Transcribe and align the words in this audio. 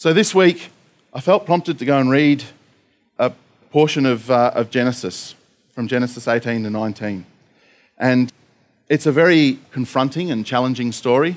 So 0.00 0.14
this 0.14 0.34
week, 0.34 0.70
I 1.12 1.20
felt 1.20 1.44
prompted 1.44 1.78
to 1.78 1.84
go 1.84 1.98
and 1.98 2.10
read 2.10 2.42
a 3.18 3.30
portion 3.70 4.06
of, 4.06 4.30
uh, 4.30 4.50
of 4.54 4.70
Genesis, 4.70 5.34
from 5.74 5.88
Genesis 5.88 6.26
18 6.26 6.62
to 6.62 6.70
19. 6.70 7.26
And 7.98 8.32
it's 8.88 9.04
a 9.04 9.12
very 9.12 9.58
confronting 9.72 10.30
and 10.30 10.46
challenging 10.46 10.92
story. 10.92 11.36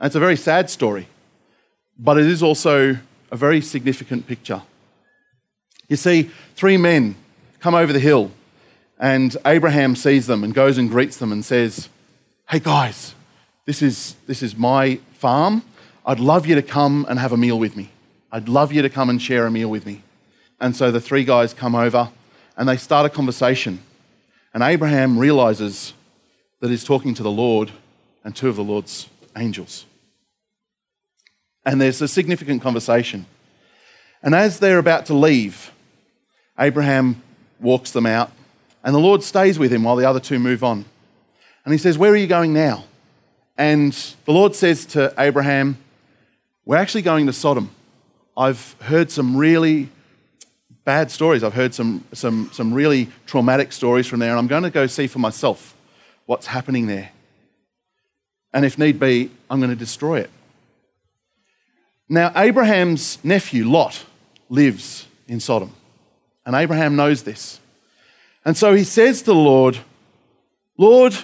It's 0.00 0.14
a 0.14 0.20
very 0.20 0.38
sad 0.38 0.70
story, 0.70 1.06
but 1.98 2.16
it 2.16 2.24
is 2.24 2.42
also 2.42 2.96
a 3.30 3.36
very 3.36 3.60
significant 3.60 4.26
picture. 4.26 4.62
You 5.86 5.96
see, 5.96 6.30
three 6.54 6.78
men 6.78 7.14
come 7.60 7.74
over 7.74 7.92
the 7.92 8.00
hill, 8.00 8.30
and 8.98 9.36
Abraham 9.44 9.96
sees 9.96 10.26
them 10.26 10.44
and 10.44 10.54
goes 10.54 10.78
and 10.78 10.88
greets 10.88 11.18
them 11.18 11.30
and 11.30 11.44
says, 11.44 11.90
Hey 12.48 12.60
guys, 12.60 13.14
this 13.66 13.82
is, 13.82 14.16
this 14.26 14.42
is 14.42 14.56
my 14.56 14.96
farm. 15.12 15.62
I'd 16.04 16.20
love 16.20 16.46
you 16.46 16.54
to 16.56 16.62
come 16.62 17.06
and 17.08 17.18
have 17.18 17.32
a 17.32 17.36
meal 17.36 17.58
with 17.58 17.76
me. 17.76 17.90
I'd 18.30 18.48
love 18.48 18.72
you 18.72 18.82
to 18.82 18.90
come 18.90 19.10
and 19.10 19.20
share 19.20 19.46
a 19.46 19.50
meal 19.50 19.68
with 19.68 19.86
me. 19.86 20.02
And 20.60 20.74
so 20.74 20.90
the 20.90 21.00
three 21.00 21.24
guys 21.24 21.54
come 21.54 21.74
over 21.74 22.10
and 22.56 22.68
they 22.68 22.76
start 22.76 23.06
a 23.06 23.10
conversation. 23.10 23.80
And 24.54 24.62
Abraham 24.62 25.18
realizes 25.18 25.92
that 26.60 26.70
he's 26.70 26.84
talking 26.84 27.14
to 27.14 27.22
the 27.22 27.30
Lord 27.30 27.70
and 28.24 28.34
two 28.34 28.48
of 28.48 28.56
the 28.56 28.64
Lord's 28.64 29.08
angels. 29.36 29.84
And 31.64 31.80
there's 31.80 32.02
a 32.02 32.08
significant 32.08 32.62
conversation. 32.62 33.26
And 34.22 34.34
as 34.34 34.58
they're 34.58 34.78
about 34.78 35.06
to 35.06 35.14
leave, 35.14 35.72
Abraham 36.58 37.22
walks 37.60 37.92
them 37.92 38.06
out, 38.06 38.30
and 38.84 38.94
the 38.94 39.00
Lord 39.00 39.22
stays 39.22 39.58
with 39.58 39.72
him 39.72 39.84
while 39.84 39.96
the 39.96 40.08
other 40.08 40.20
two 40.20 40.38
move 40.38 40.62
on. 40.62 40.84
And 41.64 41.72
he 41.72 41.78
says, 41.78 41.96
Where 41.96 42.12
are 42.12 42.16
you 42.16 42.26
going 42.26 42.52
now? 42.52 42.84
And 43.56 43.92
the 44.24 44.32
Lord 44.32 44.54
says 44.54 44.86
to 44.86 45.12
Abraham, 45.18 45.78
We're 46.64 46.76
actually 46.76 47.02
going 47.02 47.26
to 47.26 47.32
Sodom. 47.32 47.70
I've 48.36 48.76
heard 48.82 49.10
some 49.10 49.36
really 49.36 49.88
bad 50.84 51.10
stories. 51.10 51.42
I've 51.42 51.54
heard 51.54 51.74
some, 51.74 52.04
some, 52.12 52.50
some 52.52 52.72
really 52.72 53.08
traumatic 53.26 53.72
stories 53.72 54.06
from 54.06 54.20
there, 54.20 54.30
and 54.30 54.38
I'm 54.38 54.46
going 54.46 54.62
to 54.62 54.70
go 54.70 54.86
see 54.86 55.08
for 55.08 55.18
myself 55.18 55.74
what's 56.26 56.46
happening 56.46 56.86
there. 56.86 57.10
And 58.52 58.64
if 58.64 58.78
need 58.78 59.00
be, 59.00 59.30
I'm 59.50 59.58
going 59.58 59.70
to 59.70 59.76
destroy 59.76 60.20
it. 60.20 60.30
Now, 62.08 62.30
Abraham's 62.36 63.18
nephew, 63.24 63.68
Lot, 63.68 64.04
lives 64.48 65.08
in 65.26 65.40
Sodom, 65.40 65.72
and 66.46 66.54
Abraham 66.54 66.94
knows 66.94 67.24
this. 67.24 67.58
And 68.44 68.56
so 68.56 68.72
he 68.72 68.84
says 68.84 69.20
to 69.20 69.26
the 69.26 69.34
Lord, 69.34 69.78
Lord, 70.78 71.16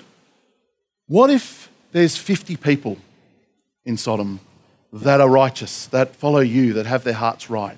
what 1.07 1.31
if 1.31 1.71
there's 1.93 2.17
50 2.17 2.57
people 2.57 2.99
in 3.85 3.97
Sodom 3.97 4.41
that 4.93 5.21
are 5.21 5.29
righteous, 5.29 5.87
that 5.87 6.17
follow 6.17 6.41
you, 6.41 6.73
that 6.75 6.87
have 6.87 7.05
their 7.05 7.15
hearts 7.15 7.51
right? 7.51 7.77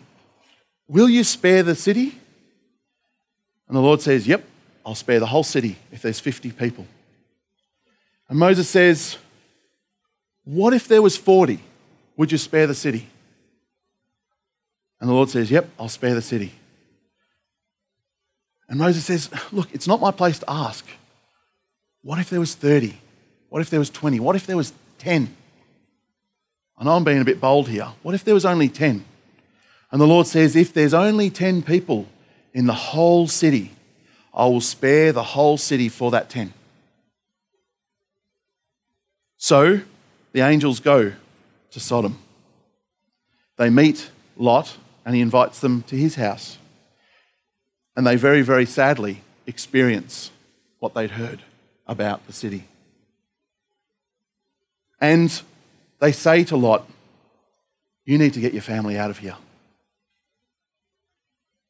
Will 0.88 1.08
you 1.08 1.24
spare 1.24 1.62
the 1.62 1.74
city? 1.74 2.18
And 3.68 3.76
the 3.76 3.80
Lord 3.80 4.00
says, 4.00 4.26
Yep, 4.26 4.44
I'll 4.84 4.94
spare 4.94 5.20
the 5.20 5.26
whole 5.26 5.44
city 5.44 5.76
if 5.92 6.02
there's 6.02 6.20
50 6.20 6.52
people. 6.52 6.86
And 8.28 8.38
Moses 8.38 8.68
says, 8.68 9.16
What 10.44 10.72
if 10.72 10.88
there 10.88 11.02
was 11.02 11.16
40? 11.16 11.60
Would 12.16 12.32
you 12.32 12.38
spare 12.38 12.66
the 12.66 12.74
city? 12.74 13.08
And 15.00 15.08
the 15.08 15.14
Lord 15.14 15.30
says, 15.30 15.50
Yep, 15.50 15.70
I'll 15.78 15.88
spare 15.88 16.14
the 16.14 16.22
city. 16.22 16.52
And 18.68 18.78
Moses 18.78 19.04
says, 19.04 19.30
Look, 19.52 19.68
it's 19.72 19.86
not 19.86 20.00
my 20.00 20.10
place 20.10 20.38
to 20.40 20.50
ask. 20.50 20.86
What 22.02 22.18
if 22.18 22.30
there 22.30 22.40
was 22.40 22.54
30? 22.54 22.96
What 23.48 23.60
if 23.62 23.70
there 23.70 23.80
was 23.80 23.90
20? 23.90 24.20
What 24.20 24.36
if 24.36 24.46
there 24.46 24.56
was 24.56 24.72
10? 24.98 25.36
Know 26.84 26.96
I'm 26.96 27.04
being 27.04 27.20
a 27.20 27.24
bit 27.24 27.40
bold 27.40 27.68
here. 27.68 27.88
What 28.02 28.14
if 28.14 28.24
there 28.24 28.34
was 28.34 28.46
only 28.46 28.68
10? 28.68 29.04
And 29.90 30.00
the 30.00 30.06
Lord 30.06 30.26
says, 30.26 30.56
If 30.56 30.72
there's 30.72 30.94
only 30.94 31.28
10 31.28 31.62
people 31.62 32.06
in 32.54 32.66
the 32.66 32.72
whole 32.72 33.28
city, 33.28 33.72
I 34.32 34.46
will 34.46 34.60
spare 34.60 35.12
the 35.12 35.22
whole 35.22 35.58
city 35.58 35.88
for 35.88 36.10
that 36.12 36.30
10. 36.30 36.54
So 39.36 39.80
the 40.32 40.40
angels 40.40 40.80
go 40.80 41.12
to 41.70 41.80
Sodom. 41.80 42.18
They 43.56 43.70
meet 43.70 44.10
Lot 44.36 44.76
and 45.04 45.14
he 45.14 45.20
invites 45.20 45.60
them 45.60 45.82
to 45.84 45.96
his 45.96 46.14
house. 46.14 46.58
And 47.96 48.06
they 48.06 48.16
very, 48.16 48.42
very 48.42 48.66
sadly 48.66 49.22
experience 49.46 50.30
what 50.78 50.94
they'd 50.94 51.10
heard 51.10 51.42
about 51.86 52.26
the 52.26 52.32
city. 52.32 52.64
And 55.00 55.42
they 56.00 56.12
say 56.12 56.44
to 56.44 56.56
Lot, 56.56 56.88
You 58.04 58.18
need 58.18 58.34
to 58.34 58.40
get 58.40 58.52
your 58.52 58.62
family 58.62 58.98
out 58.98 59.10
of 59.10 59.18
here. 59.18 59.36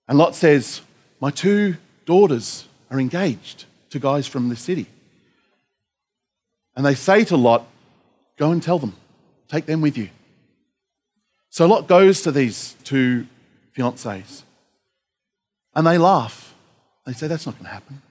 And 0.09 0.19
Lot 0.19 0.35
says, 0.35 0.81
My 1.21 1.31
two 1.31 1.77
daughters 2.07 2.67
are 2.91 2.99
engaged 2.99 3.67
to 3.91 3.99
guys 3.99 4.27
from 4.27 4.49
the 4.49 4.57
city. 4.57 4.87
And 6.75 6.87
they 6.87 6.95
say 6.95 7.25
to 7.25 7.37
Lot, 7.37 7.67
Go 8.39 8.53
and 8.53 8.63
tell 8.63 8.79
them, 8.79 8.95
take 9.49 9.67
them 9.67 9.83
with 9.83 9.99
you. 9.99 10.09
So 11.51 11.67
Lot 11.67 11.89
goes 11.89 12.23
to 12.23 12.33
these 12.33 12.75
two 12.85 13.27
fiancés 13.77 14.43
and 15.75 15.87
they 15.87 15.99
laugh. 15.99 16.55
They 17.05 17.13
say, 17.13 17.27
That's 17.27 17.47
not 17.47 17.57
going 17.57 17.67
to 17.67 17.73
happen. 17.73 18.03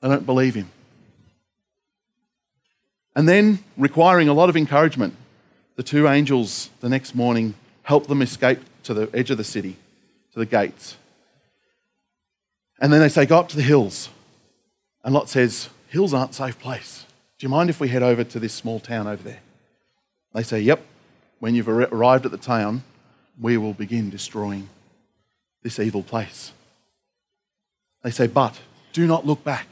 They 0.00 0.08
don't 0.08 0.26
believe 0.26 0.54
him. 0.54 0.70
And 3.16 3.28
then, 3.28 3.62
requiring 3.76 4.28
a 4.28 4.34
lot 4.34 4.48
of 4.48 4.56
encouragement, 4.56 5.14
the 5.76 5.82
two 5.82 6.08
angels 6.08 6.70
the 6.80 6.88
next 6.88 7.14
morning 7.14 7.54
help 7.82 8.06
them 8.06 8.22
escape 8.22 8.60
to 8.84 8.94
the 8.94 9.08
edge 9.14 9.30
of 9.30 9.38
the 9.38 9.44
city, 9.44 9.76
to 10.32 10.38
the 10.38 10.46
gates. 10.46 10.96
And 12.80 12.92
then 12.92 13.00
they 13.00 13.08
say, 13.08 13.26
Go 13.26 13.38
up 13.38 13.48
to 13.50 13.56
the 13.56 13.62
hills. 13.62 14.08
And 15.02 15.14
Lot 15.14 15.28
says, 15.28 15.68
Hills 15.88 16.12
aren't 16.12 16.32
a 16.32 16.34
safe 16.34 16.58
place. 16.58 17.06
Do 17.38 17.44
you 17.44 17.48
mind 17.48 17.70
if 17.70 17.80
we 17.80 17.88
head 17.88 18.02
over 18.02 18.24
to 18.24 18.40
this 18.40 18.52
small 18.52 18.80
town 18.80 19.06
over 19.06 19.22
there? 19.22 19.40
They 20.32 20.42
say, 20.42 20.60
Yep. 20.60 20.84
When 21.40 21.54
you've 21.54 21.68
arrived 21.68 22.24
at 22.24 22.30
the 22.30 22.38
town, 22.38 22.84
we 23.40 23.56
will 23.58 23.74
begin 23.74 24.08
destroying 24.08 24.68
this 25.62 25.78
evil 25.78 26.02
place. 26.02 26.52
They 28.02 28.10
say, 28.10 28.26
But 28.26 28.60
do 28.92 29.06
not 29.06 29.26
look 29.26 29.44
back. 29.44 29.66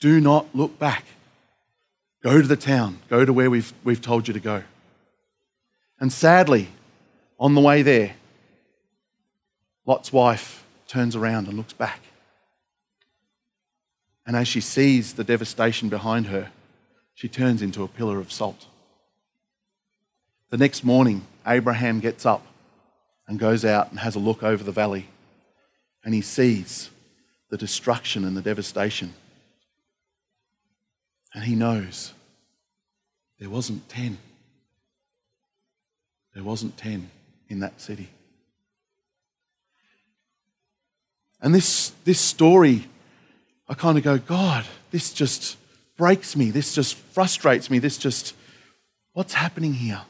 Do 0.00 0.20
not 0.20 0.46
look 0.54 0.78
back. 0.78 1.04
Go 2.22 2.40
to 2.40 2.46
the 2.46 2.56
town. 2.56 2.98
Go 3.08 3.24
to 3.24 3.32
where 3.32 3.50
we've, 3.50 3.72
we've 3.84 4.00
told 4.00 4.28
you 4.28 4.34
to 4.34 4.40
go. 4.40 4.62
And 6.00 6.12
sadly, 6.12 6.68
on 7.38 7.54
the 7.54 7.60
way 7.60 7.82
there, 7.82 8.14
Lot's 9.86 10.12
wife 10.12 10.64
turns 10.88 11.14
around 11.14 11.46
and 11.46 11.56
looks 11.56 11.72
back. 11.72 12.00
And 14.26 14.36
as 14.36 14.48
she 14.48 14.60
sees 14.60 15.14
the 15.14 15.24
devastation 15.24 15.88
behind 15.88 16.26
her, 16.28 16.50
she 17.14 17.28
turns 17.28 17.62
into 17.62 17.82
a 17.82 17.88
pillar 17.88 18.18
of 18.18 18.32
salt. 18.32 18.66
The 20.50 20.56
next 20.56 20.84
morning, 20.84 21.26
Abraham 21.46 22.00
gets 22.00 22.24
up 22.24 22.46
and 23.26 23.38
goes 23.38 23.64
out 23.64 23.90
and 23.90 24.00
has 24.00 24.14
a 24.14 24.18
look 24.20 24.42
over 24.42 24.62
the 24.62 24.72
valley, 24.72 25.08
and 26.04 26.14
he 26.14 26.20
sees 26.20 26.90
the 27.50 27.56
destruction 27.56 28.24
and 28.24 28.36
the 28.36 28.42
devastation. 28.42 29.14
And 31.34 31.44
he 31.44 31.54
knows 31.54 32.12
there 33.38 33.50
wasn't 33.50 33.88
10. 33.88 34.18
There 36.34 36.42
wasn't 36.44 36.76
10 36.76 37.10
in 37.48 37.60
that 37.60 37.80
city. 37.80 38.08
And 41.40 41.54
this, 41.54 41.92
this 42.04 42.20
story, 42.20 42.88
I 43.68 43.74
kind 43.74 43.98
of 43.98 44.04
go, 44.04 44.18
God, 44.18 44.64
this 44.90 45.12
just 45.12 45.56
breaks 45.96 46.36
me. 46.36 46.50
This 46.50 46.74
just 46.74 46.96
frustrates 46.96 47.70
me. 47.70 47.78
This 47.78 47.98
just, 47.98 48.34
what's 49.12 49.34
happening 49.34 49.74
here? 49.74 50.02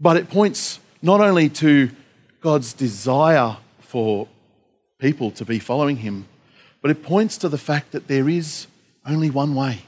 But 0.00 0.16
it 0.16 0.30
points 0.30 0.80
not 1.02 1.20
only 1.20 1.48
to 1.50 1.90
God's 2.40 2.72
desire 2.72 3.58
for 3.80 4.26
people 4.98 5.30
to 5.32 5.44
be 5.44 5.58
following 5.58 5.96
Him, 5.98 6.26
but 6.80 6.90
it 6.90 7.02
points 7.02 7.36
to 7.38 7.48
the 7.48 7.58
fact 7.58 7.92
that 7.92 8.08
there 8.08 8.28
is 8.28 8.66
only 9.04 9.30
one 9.30 9.54
way. 9.54 9.82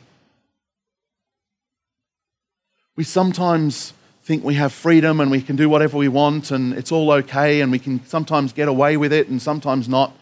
We 2.94 3.04
sometimes 3.04 3.94
think 4.22 4.44
we 4.44 4.54
have 4.54 4.72
freedom 4.72 5.20
and 5.20 5.30
we 5.30 5.42
can 5.42 5.56
do 5.56 5.68
whatever 5.68 5.96
we 5.96 6.08
want 6.08 6.50
and 6.50 6.74
it's 6.74 6.92
all 6.92 7.10
okay 7.10 7.60
and 7.60 7.72
we 7.72 7.78
can 7.78 8.04
sometimes 8.06 8.52
get 8.52 8.68
away 8.68 8.96
with 8.96 9.12
it 9.12 9.28
and 9.28 9.40
sometimes 9.40 9.88
not. 9.88 10.12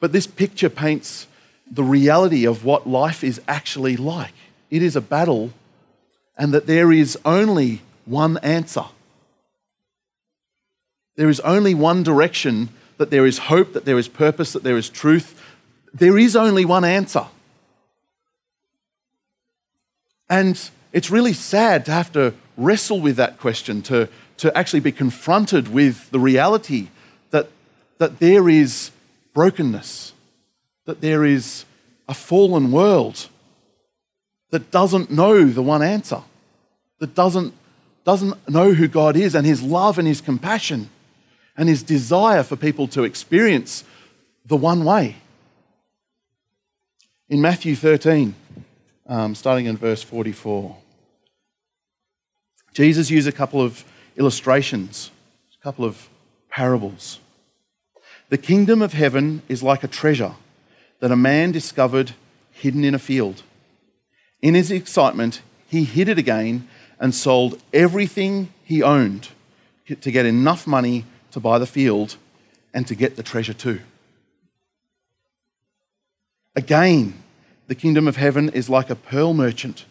But 0.00 0.12
this 0.12 0.26
picture 0.26 0.70
paints 0.70 1.26
the 1.70 1.84
reality 1.84 2.46
of 2.46 2.64
what 2.64 2.86
life 2.86 3.22
is 3.22 3.40
actually 3.46 3.96
like. 3.96 4.34
It 4.70 4.82
is 4.82 4.96
a 4.96 5.00
battle 5.00 5.52
and 6.36 6.52
that 6.52 6.66
there 6.66 6.90
is 6.90 7.18
only 7.24 7.82
one 8.04 8.38
answer. 8.38 8.84
There 11.16 11.28
is 11.28 11.40
only 11.40 11.74
one 11.74 12.02
direction, 12.02 12.70
that 12.98 13.10
there 13.10 13.26
is 13.26 13.38
hope, 13.38 13.72
that 13.72 13.84
there 13.84 13.98
is 13.98 14.08
purpose, 14.08 14.52
that 14.52 14.64
there 14.64 14.76
is 14.76 14.88
truth. 14.88 15.40
There 15.92 16.18
is 16.18 16.34
only 16.34 16.64
one 16.64 16.84
answer. 16.84 17.26
And 20.28 20.58
it's 20.94 21.10
really 21.10 21.32
sad 21.32 21.84
to 21.86 21.92
have 21.92 22.12
to 22.12 22.32
wrestle 22.56 23.00
with 23.00 23.16
that 23.16 23.38
question, 23.38 23.82
to, 23.82 24.08
to 24.36 24.56
actually 24.56 24.78
be 24.78 24.92
confronted 24.92 25.66
with 25.66 26.08
the 26.10 26.20
reality 26.20 26.88
that, 27.30 27.50
that 27.98 28.20
there 28.20 28.48
is 28.48 28.92
brokenness, 29.34 30.12
that 30.84 31.00
there 31.00 31.24
is 31.24 31.64
a 32.08 32.14
fallen 32.14 32.70
world 32.70 33.28
that 34.50 34.70
doesn't 34.70 35.10
know 35.10 35.46
the 35.46 35.62
one 35.62 35.82
answer, 35.82 36.22
that 37.00 37.12
doesn't, 37.16 37.52
doesn't 38.04 38.48
know 38.48 38.72
who 38.72 38.86
God 38.86 39.16
is 39.16 39.34
and 39.34 39.44
his 39.44 39.62
love 39.62 39.98
and 39.98 40.06
his 40.06 40.20
compassion 40.20 40.90
and 41.56 41.68
his 41.68 41.82
desire 41.82 42.44
for 42.44 42.54
people 42.54 42.86
to 42.88 43.02
experience 43.02 43.82
the 44.46 44.56
one 44.56 44.84
way. 44.84 45.16
In 47.28 47.40
Matthew 47.40 47.74
13, 47.74 48.36
um, 49.08 49.34
starting 49.34 49.66
in 49.66 49.76
verse 49.76 50.02
44, 50.02 50.76
Jesus 52.74 53.08
used 53.08 53.28
a 53.28 53.32
couple 53.32 53.62
of 53.62 53.84
illustrations, 54.16 55.10
a 55.58 55.62
couple 55.62 55.84
of 55.84 56.08
parables. 56.50 57.20
The 58.28 58.38
kingdom 58.38 58.82
of 58.82 58.92
heaven 58.92 59.42
is 59.48 59.62
like 59.62 59.84
a 59.84 59.88
treasure 59.88 60.34
that 60.98 61.12
a 61.12 61.16
man 61.16 61.52
discovered 61.52 62.12
hidden 62.50 62.84
in 62.84 62.94
a 62.94 62.98
field. 62.98 63.42
In 64.42 64.54
his 64.54 64.70
excitement, 64.70 65.40
he 65.68 65.84
hid 65.84 66.08
it 66.08 66.18
again 66.18 66.68
and 66.98 67.14
sold 67.14 67.60
everything 67.72 68.52
he 68.64 68.82
owned 68.82 69.28
to 69.86 70.10
get 70.10 70.26
enough 70.26 70.66
money 70.66 71.04
to 71.30 71.40
buy 71.40 71.58
the 71.58 71.66
field 71.66 72.16
and 72.72 72.86
to 72.88 72.94
get 72.94 73.16
the 73.16 73.22
treasure 73.22 73.54
too. 73.54 73.80
Again, 76.56 77.22
the 77.66 77.74
kingdom 77.74 78.08
of 78.08 78.16
heaven 78.16 78.48
is 78.48 78.68
like 78.68 78.90
a 78.90 78.96
pearl 78.96 79.32
merchant 79.32 79.84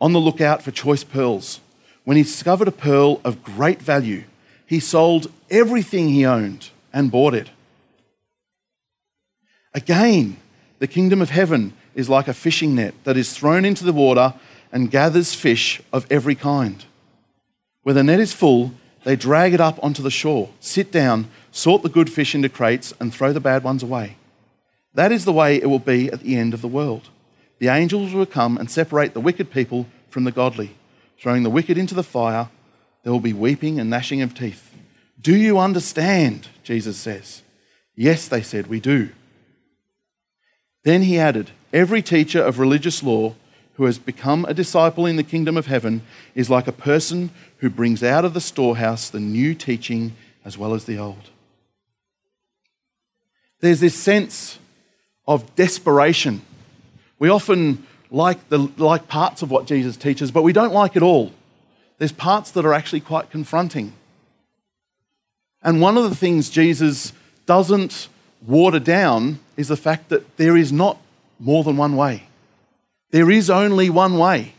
on 0.00 0.12
the 0.12 0.20
lookout 0.20 0.62
for 0.62 0.70
choice 0.70 1.04
pearls. 1.04 1.60
When 2.04 2.16
he 2.16 2.22
discovered 2.22 2.68
a 2.68 2.72
pearl 2.72 3.20
of 3.24 3.42
great 3.42 3.80
value, 3.80 4.24
he 4.66 4.80
sold 4.80 5.30
everything 5.50 6.08
he 6.08 6.24
owned 6.24 6.70
and 6.92 7.10
bought 7.10 7.34
it. 7.34 7.50
Again, 9.74 10.38
the 10.78 10.86
kingdom 10.86 11.20
of 11.20 11.30
heaven 11.30 11.72
is 11.94 12.08
like 12.08 12.28
a 12.28 12.34
fishing 12.34 12.74
net 12.74 12.94
that 13.04 13.16
is 13.16 13.32
thrown 13.32 13.64
into 13.64 13.84
the 13.84 13.92
water 13.92 14.34
and 14.72 14.90
gathers 14.90 15.34
fish 15.34 15.80
of 15.92 16.06
every 16.10 16.34
kind. 16.34 16.84
Where 17.82 17.94
the 17.94 18.02
net 18.02 18.20
is 18.20 18.32
full, 18.32 18.72
they 19.04 19.16
drag 19.16 19.54
it 19.54 19.60
up 19.60 19.82
onto 19.82 20.02
the 20.02 20.10
shore, 20.10 20.50
sit 20.60 20.92
down, 20.92 21.28
sort 21.50 21.82
the 21.82 21.88
good 21.88 22.10
fish 22.10 22.34
into 22.34 22.48
crates, 22.48 22.92
and 23.00 23.12
throw 23.12 23.32
the 23.32 23.40
bad 23.40 23.64
ones 23.64 23.82
away. 23.82 24.16
That 24.94 25.12
is 25.12 25.24
the 25.24 25.32
way 25.32 25.56
it 25.56 25.66
will 25.66 25.78
be 25.78 26.10
at 26.10 26.20
the 26.20 26.36
end 26.36 26.52
of 26.52 26.62
the 26.62 26.68
world. 26.68 27.08
The 27.58 27.68
angels 27.68 28.12
will 28.12 28.26
come 28.26 28.56
and 28.58 28.70
separate 28.70 29.14
the 29.14 29.20
wicked 29.20 29.50
people 29.50 29.86
from 30.08 30.24
the 30.24 30.32
godly, 30.32 30.76
throwing 31.20 31.42
the 31.42 31.50
wicked 31.50 31.76
into 31.76 31.94
the 31.94 32.02
fire. 32.02 32.48
There 33.02 33.12
will 33.12 33.20
be 33.20 33.32
weeping 33.32 33.78
and 33.78 33.90
gnashing 33.90 34.22
of 34.22 34.34
teeth. 34.34 34.74
Do 35.20 35.36
you 35.36 35.58
understand? 35.58 36.48
Jesus 36.64 36.96
says. 36.96 37.42
Yes, 37.94 38.26
they 38.26 38.42
said, 38.42 38.66
we 38.66 38.80
do. 38.80 39.10
Then 40.82 41.02
he 41.02 41.18
added, 41.18 41.50
Every 41.72 42.02
teacher 42.02 42.42
of 42.42 42.58
religious 42.58 43.02
law 43.02 43.34
who 43.74 43.84
has 43.84 43.98
become 43.98 44.44
a 44.46 44.54
disciple 44.54 45.06
in 45.06 45.16
the 45.16 45.22
kingdom 45.22 45.56
of 45.56 45.66
heaven 45.66 46.02
is 46.34 46.50
like 46.50 46.66
a 46.66 46.72
person 46.72 47.30
who 47.58 47.70
brings 47.70 48.02
out 48.02 48.24
of 48.24 48.34
the 48.34 48.40
storehouse 48.40 49.08
the 49.08 49.20
new 49.20 49.54
teaching 49.54 50.16
as 50.44 50.58
well 50.58 50.74
as 50.74 50.86
the 50.86 50.98
old. 50.98 51.30
There's 53.60 53.80
this 53.80 53.94
sense 53.94 54.58
of 55.28 55.54
desperation. 55.54 56.42
We 57.18 57.28
often 57.28 57.86
like, 58.10 58.48
the, 58.48 58.58
like 58.76 59.08
parts 59.08 59.42
of 59.42 59.50
what 59.50 59.66
Jesus 59.66 59.96
teaches, 59.96 60.30
but 60.30 60.42
we 60.42 60.52
don't 60.52 60.72
like 60.72 60.96
it 60.96 61.02
all. 61.02 61.32
There's 61.98 62.12
parts 62.12 62.50
that 62.52 62.64
are 62.64 62.74
actually 62.74 63.00
quite 63.00 63.30
confronting. 63.30 63.92
And 65.62 65.80
one 65.80 65.96
of 65.96 66.08
the 66.08 66.16
things 66.16 66.50
Jesus 66.50 67.12
doesn't 67.46 68.08
water 68.46 68.78
down 68.78 69.38
is 69.56 69.68
the 69.68 69.76
fact 69.76 70.08
that 70.08 70.36
there 70.36 70.56
is 70.56 70.72
not 70.72 70.98
more 71.38 71.62
than 71.62 71.76
one 71.76 71.96
way. 71.96 72.24
There 73.10 73.30
is 73.30 73.50
only 73.50 73.90
one 73.90 74.18
way. 74.18 74.54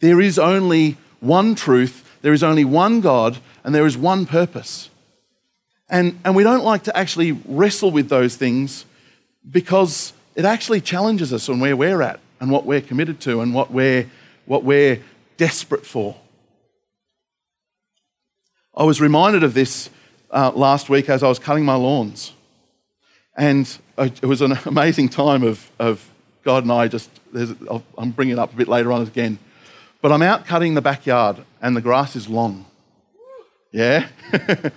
There 0.00 0.20
is 0.20 0.38
only 0.38 0.96
one 1.20 1.54
truth. 1.54 2.18
There 2.22 2.32
is 2.32 2.42
only 2.42 2.64
one 2.64 3.00
God, 3.00 3.38
and 3.64 3.74
there 3.74 3.86
is 3.86 3.96
one 3.96 4.26
purpose. 4.26 4.90
And, 5.88 6.18
and 6.24 6.34
we 6.34 6.42
don't 6.42 6.64
like 6.64 6.84
to 6.84 6.96
actually 6.96 7.32
wrestle 7.32 7.90
with 7.90 8.08
those 8.08 8.36
things 8.36 8.84
because 9.50 10.12
it 10.34 10.44
actually 10.44 10.80
challenges 10.80 11.32
us 11.32 11.48
on 11.48 11.60
where 11.60 11.76
we're 11.76 12.02
at 12.02 12.20
and 12.44 12.52
what 12.52 12.66
we're 12.66 12.82
committed 12.82 13.20
to 13.20 13.40
and 13.40 13.54
what 13.54 13.70
we're, 13.70 14.06
what 14.44 14.64
we're 14.64 15.00
desperate 15.38 15.86
for. 15.86 16.14
I 18.76 18.84
was 18.84 19.00
reminded 19.00 19.42
of 19.42 19.54
this 19.54 19.88
uh, 20.30 20.52
last 20.54 20.90
week 20.90 21.08
as 21.08 21.22
I 21.22 21.28
was 21.28 21.38
cutting 21.38 21.64
my 21.64 21.74
lawns. 21.74 22.32
And 23.34 23.66
it 23.96 24.26
was 24.26 24.42
an 24.42 24.58
amazing 24.66 25.08
time 25.08 25.42
of, 25.42 25.70
of 25.78 26.06
God 26.44 26.64
and 26.64 26.72
I 26.72 26.86
just, 26.86 27.08
I'm 27.96 28.10
bringing 28.10 28.34
it 28.34 28.38
up 28.38 28.52
a 28.52 28.56
bit 28.56 28.68
later 28.68 28.92
on 28.92 29.00
again. 29.00 29.38
But 30.02 30.12
I'm 30.12 30.20
out 30.20 30.44
cutting 30.44 30.74
the 30.74 30.82
backyard 30.82 31.38
and 31.62 31.74
the 31.74 31.80
grass 31.80 32.14
is 32.14 32.28
long. 32.28 32.66
Yeah? 33.72 34.08
it 34.32 34.72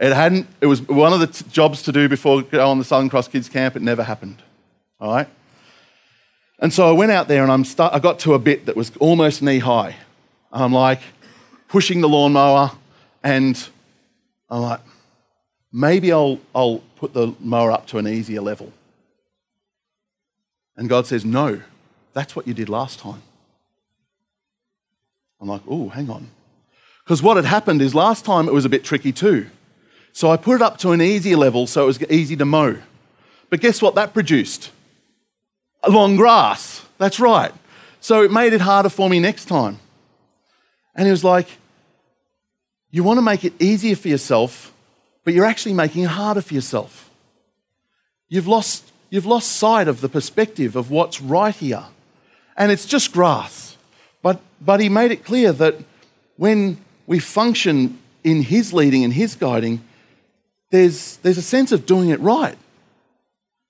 hadn't, 0.00 0.48
it 0.60 0.66
was 0.66 0.82
one 0.82 1.14
of 1.14 1.20
the 1.20 1.28
t- 1.28 1.46
jobs 1.50 1.80
to 1.84 1.92
do 1.92 2.10
before 2.10 2.42
go 2.42 2.68
on 2.68 2.76
the 2.76 2.84
Southern 2.84 3.08
Cross 3.08 3.28
Kids 3.28 3.48
Camp. 3.48 3.74
It 3.74 3.80
never 3.80 4.02
happened. 4.02 4.42
All 5.00 5.14
right? 5.14 5.28
And 6.58 6.72
so 6.72 6.88
I 6.88 6.92
went 6.92 7.12
out 7.12 7.28
there 7.28 7.42
and 7.42 7.52
I'm 7.52 7.64
start, 7.64 7.92
I 7.94 7.98
got 7.98 8.18
to 8.20 8.34
a 8.34 8.38
bit 8.38 8.66
that 8.66 8.76
was 8.76 8.92
almost 8.98 9.42
knee 9.42 9.58
high. 9.58 9.96
I'm 10.52 10.72
like 10.72 11.00
pushing 11.68 12.00
the 12.00 12.08
lawnmower 12.08 12.70
and 13.22 13.68
I'm 14.48 14.62
like, 14.62 14.80
maybe 15.72 16.12
I'll, 16.12 16.40
I'll 16.54 16.82
put 16.96 17.12
the 17.12 17.34
mower 17.40 17.72
up 17.72 17.86
to 17.88 17.98
an 17.98 18.08
easier 18.08 18.40
level. 18.40 18.72
And 20.76 20.88
God 20.88 21.06
says, 21.06 21.24
No, 21.24 21.60
that's 22.12 22.34
what 22.34 22.46
you 22.46 22.54
did 22.54 22.68
last 22.68 22.98
time. 22.98 23.22
I'm 25.40 25.48
like, 25.48 25.62
Oh, 25.68 25.88
hang 25.90 26.08
on. 26.08 26.28
Because 27.04 27.22
what 27.22 27.36
had 27.36 27.44
happened 27.44 27.82
is 27.82 27.94
last 27.94 28.24
time 28.24 28.48
it 28.48 28.54
was 28.54 28.64
a 28.64 28.68
bit 28.68 28.82
tricky 28.82 29.12
too. 29.12 29.48
So 30.12 30.30
I 30.30 30.38
put 30.38 30.56
it 30.56 30.62
up 30.62 30.78
to 30.78 30.92
an 30.92 31.02
easier 31.02 31.36
level 31.36 31.66
so 31.66 31.82
it 31.82 31.86
was 31.86 32.02
easy 32.04 32.36
to 32.36 32.46
mow. 32.46 32.78
But 33.50 33.60
guess 33.60 33.82
what 33.82 33.94
that 33.96 34.14
produced? 34.14 34.70
Long 35.88 36.16
grass. 36.16 36.84
That's 36.98 37.20
right. 37.20 37.52
So 38.00 38.22
it 38.22 38.30
made 38.30 38.52
it 38.52 38.60
harder 38.60 38.88
for 38.88 39.08
me 39.08 39.20
next 39.20 39.46
time. 39.46 39.78
And 40.94 41.06
he 41.06 41.10
was 41.10 41.24
like, 41.24 41.48
You 42.90 43.02
want 43.02 43.18
to 43.18 43.22
make 43.22 43.44
it 43.44 43.60
easier 43.60 43.96
for 43.96 44.08
yourself, 44.08 44.72
but 45.24 45.34
you're 45.34 45.44
actually 45.44 45.74
making 45.74 46.04
it 46.04 46.10
harder 46.10 46.40
for 46.40 46.54
yourself. 46.54 47.10
You've 48.28 48.48
lost 48.48 48.92
You've 49.10 49.26
lost 49.26 49.52
sight 49.52 49.88
of 49.88 50.00
the 50.00 50.08
perspective 50.08 50.76
of 50.76 50.90
what's 50.90 51.20
right 51.20 51.54
here. 51.54 51.84
And 52.56 52.72
it's 52.72 52.86
just 52.86 53.12
grass. 53.12 53.76
But, 54.22 54.40
but 54.60 54.80
he 54.80 54.88
made 54.88 55.12
it 55.12 55.24
clear 55.24 55.52
that 55.52 55.76
when 56.36 56.78
we 57.06 57.18
function 57.18 57.98
in 58.24 58.42
his 58.42 58.72
leading 58.72 59.04
and 59.04 59.12
his 59.12 59.36
guiding, 59.36 59.84
there's, 60.70 61.18
there's 61.18 61.38
a 61.38 61.42
sense 61.42 61.70
of 61.70 61.86
doing 61.86 62.08
it 62.10 62.20
right. 62.20 62.58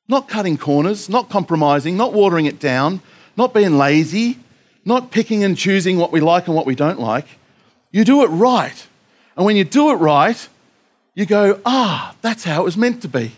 Not 0.08 0.28
cutting 0.28 0.56
corners, 0.56 1.08
not 1.08 1.28
compromising, 1.28 1.96
not 1.96 2.12
watering 2.12 2.46
it 2.46 2.60
down, 2.60 3.00
not 3.36 3.52
being 3.52 3.76
lazy, 3.76 4.38
not 4.84 5.10
picking 5.10 5.42
and 5.42 5.56
choosing 5.56 5.98
what 5.98 6.12
we 6.12 6.20
like 6.20 6.46
and 6.46 6.54
what 6.54 6.66
we 6.66 6.74
don't 6.74 7.00
like. 7.00 7.26
You 7.90 8.04
do 8.04 8.22
it 8.22 8.28
right. 8.28 8.86
And 9.36 9.44
when 9.44 9.56
you 9.56 9.64
do 9.64 9.90
it 9.90 9.94
right, 9.94 10.48
you 11.14 11.26
go, 11.26 11.60
ah, 11.66 12.14
that's 12.22 12.44
how 12.44 12.62
it 12.62 12.64
was 12.64 12.76
meant 12.76 13.02
to 13.02 13.08
be. 13.08 13.32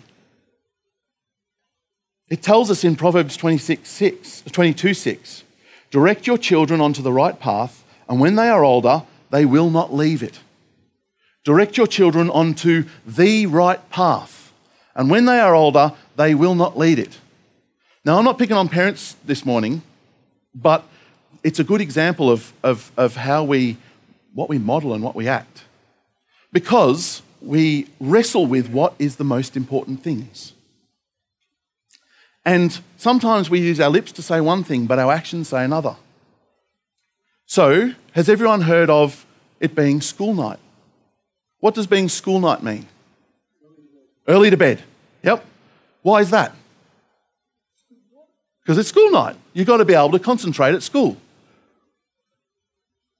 It 2.29 2.43
tells 2.43 2.71
us 2.71 2.85
in 2.85 2.97
Proverbs 2.97 3.37
26, 3.37 3.89
6, 3.89 4.43
22 4.53 4.95
6 4.95 5.45
direct 5.91 6.27
your 6.27 6.37
children 6.37 6.81
onto 6.81 7.01
the 7.01 7.13
right 7.13 7.41
path, 7.41 7.83
and 8.09 8.21
when 8.21 8.35
they 8.35 8.49
are 8.49 8.63
older, 8.63 9.05
they 9.31 9.45
will 9.45 9.71
not 9.71 9.95
leave 9.95 10.23
it. 10.23 10.41
Direct 11.45 11.79
your 11.79 11.87
children 11.87 12.29
onto 12.29 12.85
the 13.07 13.47
right 13.47 13.89
path, 13.91 14.53
and 14.95 15.11
when 15.11 15.25
they 15.25 15.41
are 15.41 15.55
older, 15.55 15.93
they 16.19 16.35
will 16.35 16.57
not 16.57 16.77
lead 16.77 16.99
it. 16.99 17.17
Now, 18.05 18.19
I'm 18.19 18.25
not 18.25 18.39
picking 18.39 18.57
on 18.57 18.69
parents 18.69 19.17
this 19.25 19.47
morning, 19.47 19.83
but 20.55 20.83
it's 21.45 21.61
a 21.61 21.65
good 21.65 21.81
example 21.81 22.29
of, 22.29 22.53
of, 22.63 22.91
of 22.97 23.15
how 23.15 23.45
we, 23.45 23.77
what 24.35 24.49
we 24.49 24.59
model 24.59 24.93
and 24.93 25.03
what 25.03 25.15
we 25.15 25.29
act. 25.29 25.63
Because 26.53 27.23
we 27.41 27.87
wrestle 28.01 28.47
with 28.47 28.69
what 28.69 28.95
is 28.99 29.17
the 29.17 29.25
most 29.25 29.57
important 29.57 30.03
things. 30.03 30.55
And 32.45 32.81
sometimes 32.97 33.49
we 33.49 33.61
use 33.61 33.79
our 33.79 33.91
lips 33.91 34.11
to 34.13 34.23
say 34.23 34.41
one 34.41 34.65
thing, 34.65 34.87
but 34.87 34.99
our 34.99 35.13
actions 35.13 35.49
say 35.49 35.65
another. 35.65 35.97
So, 37.47 37.95
has 38.13 38.29
everyone 38.29 38.63
heard 38.63 38.91
of 38.91 39.25
it 39.61 39.77
being 39.77 40.01
school 40.01 40.35
night? 40.35 40.59
What 41.61 41.75
does 41.75 41.87
being 41.87 42.09
school 42.09 42.41
night 42.41 42.63
mean? 42.63 42.87
Early 44.27 44.51
to 44.51 44.57
bed. 44.57 44.83
Yep. 45.23 45.45
Why 46.09 46.23
is 46.23 46.31
that? 46.31 46.55
Because 48.63 48.79
it's 48.79 48.89
school 48.89 49.11
night. 49.11 49.37
You've 49.53 49.67
got 49.67 49.77
to 49.77 49.85
be 49.85 49.93
able 49.93 50.13
to 50.13 50.19
concentrate 50.19 50.75
at 50.75 50.83
school. 50.83 51.19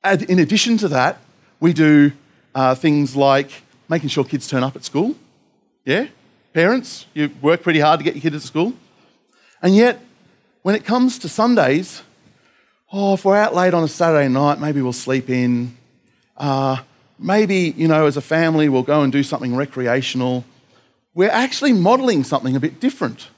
And 0.03 0.23
in 0.23 0.39
addition 0.39 0.79
to 0.79 0.89
that, 0.89 1.19
we 1.61 1.75
do 1.75 2.13
uh, 2.55 2.75
things 2.75 3.15
like 3.15 3.51
making 3.91 4.09
sure 4.09 4.25
kids 4.25 4.49
turn 4.49 4.63
up 4.63 4.75
at 4.75 4.85
school. 4.85 5.17
Yeah? 5.85 6.07
Parents, 6.55 7.05
you 7.13 7.31
work 7.43 7.63
pretty 7.63 7.81
hard 7.81 8.01
to 8.01 8.05
get 8.05 8.15
your 8.15 8.23
kids 8.23 8.41
to 8.41 8.47
school. 8.47 8.73
And 9.61 9.77
yet, 9.77 10.01
when 10.63 10.75
it 10.75 10.87
comes 10.87 11.19
to 11.19 11.29
Sundays, 11.29 12.01
oh, 12.91 13.13
if 13.13 13.25
we're 13.27 13.37
out 13.37 13.55
late 13.55 13.75
on 13.75 13.85
a 13.85 13.89
Saturday 13.89 14.29
night, 14.29 14.61
maybe 14.61 14.81
we'll 14.81 14.95
sleep 14.95 15.29
in. 15.29 15.77
Uh, 16.39 16.79
maybe, 17.19 17.75
you 17.77 17.87
know, 17.87 18.07
as 18.07 18.17
a 18.17 18.23
family, 18.23 18.71
we'll 18.71 18.83
go 18.83 19.03
and 19.03 19.13
do 19.13 19.23
something 19.23 19.55
recreational. 19.55 20.43
We're 21.19 21.31
actually 21.31 21.73
modeling 21.73 22.23
something 22.23 22.55
a 22.55 22.61
bit 22.61 22.79
different. 22.79 23.31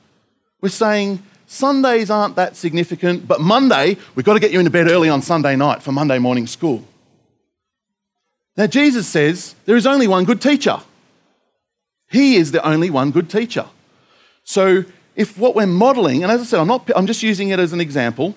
We're 0.61 0.69
saying 0.69 1.23
Sundays 1.47 2.11
aren't 2.11 2.37
that 2.37 2.55
significant, 2.55 3.27
but 3.27 3.41
Monday, 3.41 3.97
we've 4.15 4.27
got 4.27 4.35
to 4.35 4.39
get 4.39 4.51
you 4.51 4.59
into 4.59 4.71
bed 4.71 4.91
early 4.91 5.09
on 5.09 5.23
Sunday 5.23 5.57
night 5.57 5.83
for 5.83 5.91
Monday 5.91 6.19
morning 6.19 6.47
school. 6.47 6.85
Now, 8.55 8.67
Jesus 8.67 9.09
says 9.09 9.55
there 9.65 9.77
is 9.77 9.87
only 9.87 10.07
one 10.07 10.27
good 10.27 10.43
teacher. 10.43 10.81
He 12.11 12.37
is 12.37 12.53
the 12.53 12.63
only 12.69 12.91
one 12.91 13.13
good 13.13 13.31
teacher. 13.31 13.65
So, 14.45 14.85
if 15.17 15.39
what 15.39 15.55
we're 15.55 15.67
modeling, 15.67 16.23
and 16.23 16.31
as 16.31 16.43
I 16.43 16.45
said, 16.45 16.61
I'm, 16.61 16.69
not, 16.69 16.91
I'm 16.95 17.07
just 17.07 17.23
using 17.23 17.49
it 17.49 17.59
as 17.59 17.73
an 17.73 17.81
example, 17.81 18.35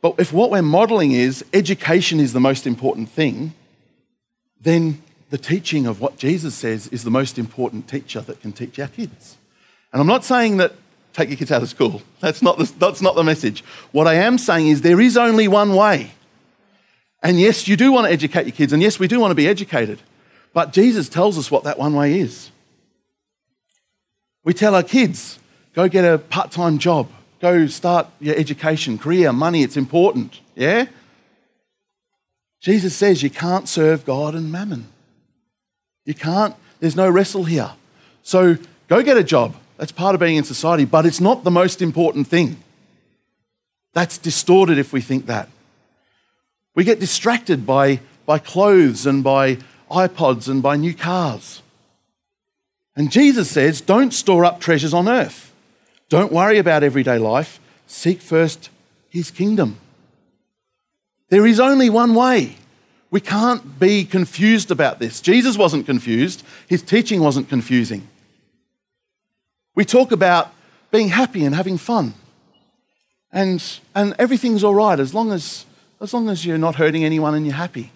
but 0.00 0.16
if 0.18 0.32
what 0.32 0.50
we're 0.50 0.60
modeling 0.60 1.12
is 1.12 1.44
education 1.52 2.18
is 2.18 2.32
the 2.32 2.40
most 2.40 2.66
important 2.66 3.10
thing, 3.10 3.54
then 4.60 5.00
the 5.32 5.38
teaching 5.38 5.86
of 5.86 5.98
what 5.98 6.18
Jesus 6.18 6.54
says 6.54 6.88
is 6.88 7.04
the 7.04 7.10
most 7.10 7.38
important 7.38 7.88
teacher 7.88 8.20
that 8.20 8.42
can 8.42 8.52
teach 8.52 8.78
our 8.78 8.88
kids. 8.88 9.38
And 9.90 9.98
I'm 9.98 10.06
not 10.06 10.26
saying 10.26 10.58
that 10.58 10.74
take 11.14 11.30
your 11.30 11.38
kids 11.38 11.50
out 11.50 11.62
of 11.62 11.70
school. 11.70 12.02
That's 12.20 12.42
not 12.42 12.58
the, 12.58 12.70
that's 12.78 13.00
not 13.00 13.14
the 13.16 13.24
message. 13.24 13.64
What 13.92 14.06
I 14.06 14.14
am 14.14 14.36
saying 14.36 14.68
is 14.68 14.82
there 14.82 15.00
is 15.00 15.16
only 15.16 15.48
one 15.48 15.74
way. 15.74 16.10
And 17.22 17.40
yes, 17.40 17.66
you 17.66 17.78
do 17.78 17.92
want 17.92 18.06
to 18.06 18.12
educate 18.12 18.44
your 18.44 18.54
kids, 18.54 18.74
and 18.74 18.82
yes, 18.82 18.98
we 18.98 19.08
do 19.08 19.20
want 19.20 19.30
to 19.30 19.34
be 19.34 19.48
educated. 19.48 20.00
But 20.52 20.74
Jesus 20.74 21.08
tells 21.08 21.38
us 21.38 21.50
what 21.50 21.64
that 21.64 21.78
one 21.78 21.94
way 21.94 22.20
is. 22.20 22.50
We 24.44 24.52
tell 24.52 24.74
our 24.74 24.82
kids, 24.82 25.38
go 25.72 25.88
get 25.88 26.04
a 26.04 26.18
part 26.18 26.50
time 26.50 26.76
job, 26.76 27.08
go 27.40 27.66
start 27.68 28.06
your 28.20 28.36
education, 28.36 28.98
career, 28.98 29.32
money, 29.32 29.62
it's 29.62 29.78
important. 29.78 30.40
Yeah? 30.54 30.88
Jesus 32.60 32.94
says 32.94 33.22
you 33.22 33.30
can't 33.30 33.66
serve 33.66 34.04
God 34.04 34.34
and 34.34 34.52
mammon. 34.52 34.91
You 36.04 36.14
can't, 36.14 36.54
there's 36.80 36.96
no 36.96 37.08
wrestle 37.08 37.44
here. 37.44 37.72
So 38.22 38.56
go 38.88 39.02
get 39.02 39.16
a 39.16 39.24
job. 39.24 39.54
That's 39.76 39.92
part 39.92 40.14
of 40.14 40.20
being 40.20 40.36
in 40.36 40.44
society, 40.44 40.84
but 40.84 41.06
it's 41.06 41.20
not 41.20 41.44
the 41.44 41.50
most 41.50 41.82
important 41.82 42.26
thing. 42.26 42.62
That's 43.94 44.18
distorted 44.18 44.78
if 44.78 44.92
we 44.92 45.00
think 45.00 45.26
that. 45.26 45.48
We 46.74 46.84
get 46.84 47.00
distracted 47.00 47.66
by, 47.66 48.00
by 48.26 48.38
clothes 48.38 49.06
and 49.06 49.22
by 49.22 49.58
iPods 49.90 50.48
and 50.48 50.62
by 50.62 50.76
new 50.76 50.94
cars. 50.94 51.62
And 52.96 53.10
Jesus 53.10 53.50
says, 53.50 53.80
don't 53.80 54.12
store 54.12 54.44
up 54.44 54.60
treasures 54.60 54.94
on 54.94 55.08
earth. 55.08 55.52
Don't 56.08 56.32
worry 56.32 56.58
about 56.58 56.82
everyday 56.82 57.18
life. 57.18 57.58
Seek 57.86 58.20
first 58.20 58.70
his 59.08 59.30
kingdom. 59.30 59.78
There 61.28 61.46
is 61.46 61.60
only 61.60 61.90
one 61.90 62.14
way. 62.14 62.56
We 63.12 63.20
can't 63.20 63.78
be 63.78 64.04
confused 64.04 64.72
about 64.72 64.98
this. 64.98 65.20
Jesus 65.20 65.56
wasn't 65.56 65.86
confused, 65.86 66.42
his 66.66 66.82
teaching 66.82 67.20
wasn't 67.20 67.48
confusing. 67.48 68.08
We 69.76 69.84
talk 69.84 70.10
about 70.10 70.52
being 70.90 71.10
happy 71.10 71.44
and 71.44 71.54
having 71.54 71.78
fun. 71.78 72.14
And, 73.30 73.62
and 73.94 74.14
everything's 74.18 74.64
all 74.64 74.74
right 74.74 74.98
as 74.98 75.14
long 75.14 75.30
as 75.30 75.66
as 76.02 76.12
long 76.12 76.28
as 76.28 76.44
you're 76.44 76.58
not 76.58 76.74
hurting 76.74 77.04
anyone 77.04 77.34
and 77.34 77.46
you're 77.46 77.54
happy. 77.54 77.92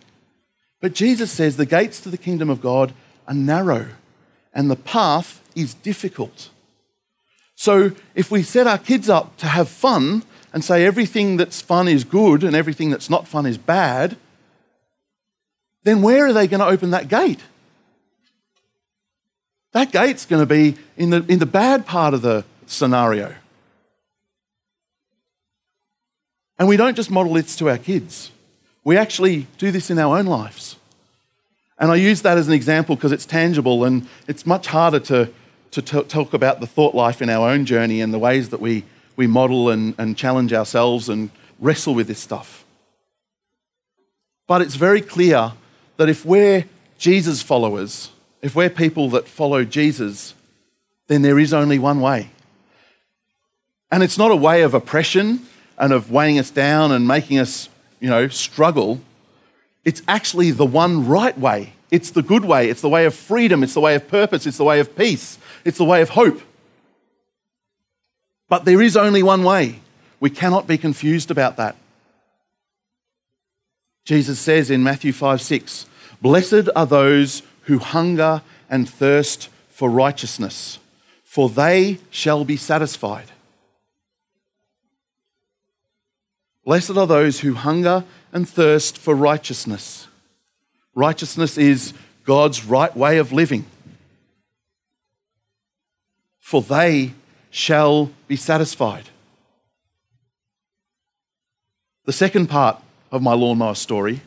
But 0.81 0.95
Jesus 0.95 1.33
says 1.33 1.57
the 1.57 1.67
gates 1.67 2.01
to 2.03 2.09
the 2.09 2.17
kingdom 2.17 2.49
of 2.49 2.61
God 2.61 2.93
are 3.27 3.35
narrow 3.35 3.89
and 4.55 4.71
the 4.71 4.77
path 4.77 5.43
is 5.57 5.75
difficult. 5.75 6.51
So 7.57 7.91
if 8.15 8.31
we 8.31 8.45
set 8.45 8.69
our 8.69 8.79
kids 8.79 9.09
up 9.09 9.37
to 9.39 9.47
have 9.47 9.69
fun 9.69 10.23
and 10.53 10.63
say 10.63 10.87
everything 10.87 11.37
that's 11.37 11.61
fun 11.61 11.89
is 11.89 12.05
good 12.05 12.45
and 12.45 12.55
everything 12.55 12.91
that's 12.91 13.11
not 13.11 13.27
fun 13.27 13.45
is 13.45 13.59
bad, 13.59 14.17
then 15.87 16.03
where 16.03 16.27
are 16.27 16.33
they 16.33 16.49
going 16.49 16.61
to 16.61 16.67
open 16.67 16.91
that 16.91 17.07
gate? 17.07 17.41
That 19.73 19.93
gate's 19.93 20.27
going 20.27 20.43
to 20.43 20.47
be 20.47 20.77
in 20.97 21.11
the, 21.11 21.25
in 21.29 21.39
the 21.39 21.47
bad 21.47 21.87
part 21.87 22.13
of 22.13 22.23
the 22.23 22.45
scenario. 22.67 23.35
And 26.59 26.67
we 26.67 26.77
don't 26.77 26.97
just 26.97 27.11
model 27.11 27.35
this 27.35 27.55
to 27.57 27.69
our 27.71 27.79
kids, 27.79 28.33
we 28.83 28.97
actually 28.97 29.47
do 29.59 29.71
this 29.71 29.91
in 29.91 29.99
our 29.99 30.19
own 30.19 30.27
lives. 30.27 30.77
And 31.79 31.91
I 31.91 31.97
use 31.97 32.23
that 32.23 32.39
as 32.39 32.49
an 32.49 32.55
example 32.55 32.97
because 32.97 33.13
it's 33.13 33.27
tangible 33.27 33.85
and 33.85 34.09
it's 34.27 34.47
much 34.47 34.67
harder 34.69 34.99
to, 35.01 35.31
to 35.73 35.83
t- 35.83 36.03
talk 36.05 36.33
about 36.33 36.61
the 36.61 36.67
thought 36.67 36.95
life 36.95 37.21
in 37.21 37.29
our 37.29 37.51
own 37.51 37.67
journey 37.67 38.01
and 38.01 38.15
the 38.15 38.19
ways 38.19 38.49
that 38.49 38.61
we, 38.61 38.85
we 39.15 39.27
model 39.27 39.69
and, 39.69 39.95
and 39.99 40.17
challenge 40.17 40.55
ourselves 40.55 41.11
and 41.11 41.31
wrestle 41.61 41.95
with 41.95 42.07
this 42.09 42.19
stuff. 42.19 42.65
But 44.47 44.63
it's 44.63 44.77
very 44.77 45.03
clear 45.03 45.53
that 45.97 46.09
if 46.09 46.25
we're 46.25 46.65
Jesus 46.99 47.43
followers, 47.43 48.11
if 48.43 48.55
we're 48.55 48.71
people 48.71 49.11
that 49.11 49.29
follow 49.29 49.65
Jesus, 49.65 50.35
then 51.09 51.23
there 51.23 51.39
is 51.39 51.53
only 51.53 51.79
one 51.79 52.01
way. 52.01 52.31
And 53.91 54.03
it's 54.03 54.19
not 54.19 54.31
a 54.31 54.37
way 54.37 54.63
of 54.63 54.75
oppression, 54.75 55.47
and 55.79 55.93
of 55.93 56.11
weighing 56.11 56.39
us 56.39 56.51
down 56.51 56.93
and 56.93 57.07
making 57.07 57.39
us, 57.39 57.69
you 58.01 58.09
know, 58.09 58.29
struggle. 58.29 59.01
It's 59.85 60.03
actually 60.09 60.51
the 60.51 60.67
one 60.67 61.07
right 61.07 61.39
way. 61.39 61.75
It's 61.91 62.11
the 62.11 62.23
good 62.23 62.45
way. 62.45 62.69
It's 62.69 62.81
the 62.81 62.89
way 62.89 63.05
of 63.05 63.15
freedom. 63.15 63.63
It's 63.63 63.75
the 63.75 63.81
way 63.81 63.95
of 63.95 64.09
purpose. 64.09 64.47
It's 64.47 64.57
the 64.57 64.65
way 64.65 64.81
of 64.81 64.97
peace. 64.97 65.39
It's 65.65 65.79
the 65.79 65.85
way 65.85 66.03
of 66.03 66.11
hope. 66.11 66.41
But 68.49 68.65
there 68.65 68.83
is 68.83 68.97
only 68.97 69.23
one 69.23 69.43
way. 69.43 69.81
We 70.19 70.31
cannot 70.31 70.67
be 70.67 70.79
confused 70.79 71.31
about 71.31 71.57
that. 71.59 71.77
Jesus 74.07 74.39
says 74.39 74.71
in 74.71 74.85
Matthew 74.85 75.13
5 75.13 75.43
6, 75.43 75.85
Blessed 76.23 76.69
are 76.77 76.87
those 76.87 77.43
who 77.63 77.81
hunger 77.81 78.41
and 78.71 78.89
thirst 78.89 79.49
for 79.69 79.91
righteousness, 79.91 80.79
for 81.25 81.49
they 81.49 81.99
shall 82.09 82.45
be 82.45 82.57
satisfied. 82.57 83.27
Blessed 86.65 86.97
are 86.97 87.07
those 87.07 87.41
who 87.41 87.55
hunger 87.55 88.05
and 88.33 88.49
thirst 88.49 88.97
for 88.97 89.15
righteousness. 89.15 90.07
Righteousness 90.95 91.59
is 91.59 91.93
God's 92.25 92.65
right 92.65 92.97
way 92.97 93.19
of 93.19 93.33
living. 93.33 93.67
For 96.39 96.63
they 96.63 97.13
shall 97.51 98.13
be 98.29 98.37
satisfied. 98.37 99.09
The 102.05 102.13
second 102.13 102.47
part 102.47 102.81
of 103.11 103.23
my 103.23 103.35
lawnmower 103.35 103.75
story 103.75 104.21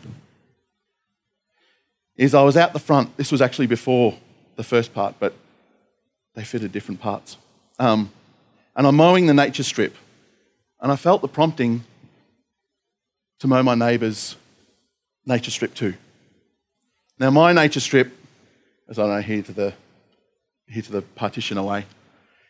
is 2.15 2.33
I 2.33 2.43
was 2.43 2.57
out 2.57 2.74
the 2.74 2.79
front. 2.79 3.15
This 3.17 3.31
was 3.31 3.41
actually 3.41 3.67
before 3.67 4.17
the 4.55 4.63
first 4.63 4.93
part, 4.93 5.15
but 5.19 5.33
they 6.36 6.43
fitted 6.43 6.71
different 6.71 7.00
parts. 7.00 7.38
Um, 7.79 8.12
and 8.75 8.86
I'm 8.86 8.95
mowing 8.95 9.25
the 9.25 9.33
nature 9.33 9.63
strip, 9.63 9.95
and 10.81 10.91
I 10.91 10.95
felt 10.95 11.21
the 11.21 11.27
prompting 11.27 11.83
to 13.39 13.48
mow 13.48 13.63
my 13.63 13.75
neighbour's 13.75 14.36
nature 15.25 15.51
strip 15.51 15.74
too. 15.74 15.93
Now, 17.19 17.29
my 17.29 17.51
nature 17.53 17.79
strip, 17.79 18.12
as 18.88 19.00
I 19.00 19.07
know 19.07 19.21
here 19.21 19.41
to 19.43 19.51
the, 19.51 19.74
here 20.67 20.81
to 20.81 20.91
the 20.91 21.01
partition 21.01 21.57
away, 21.57 21.86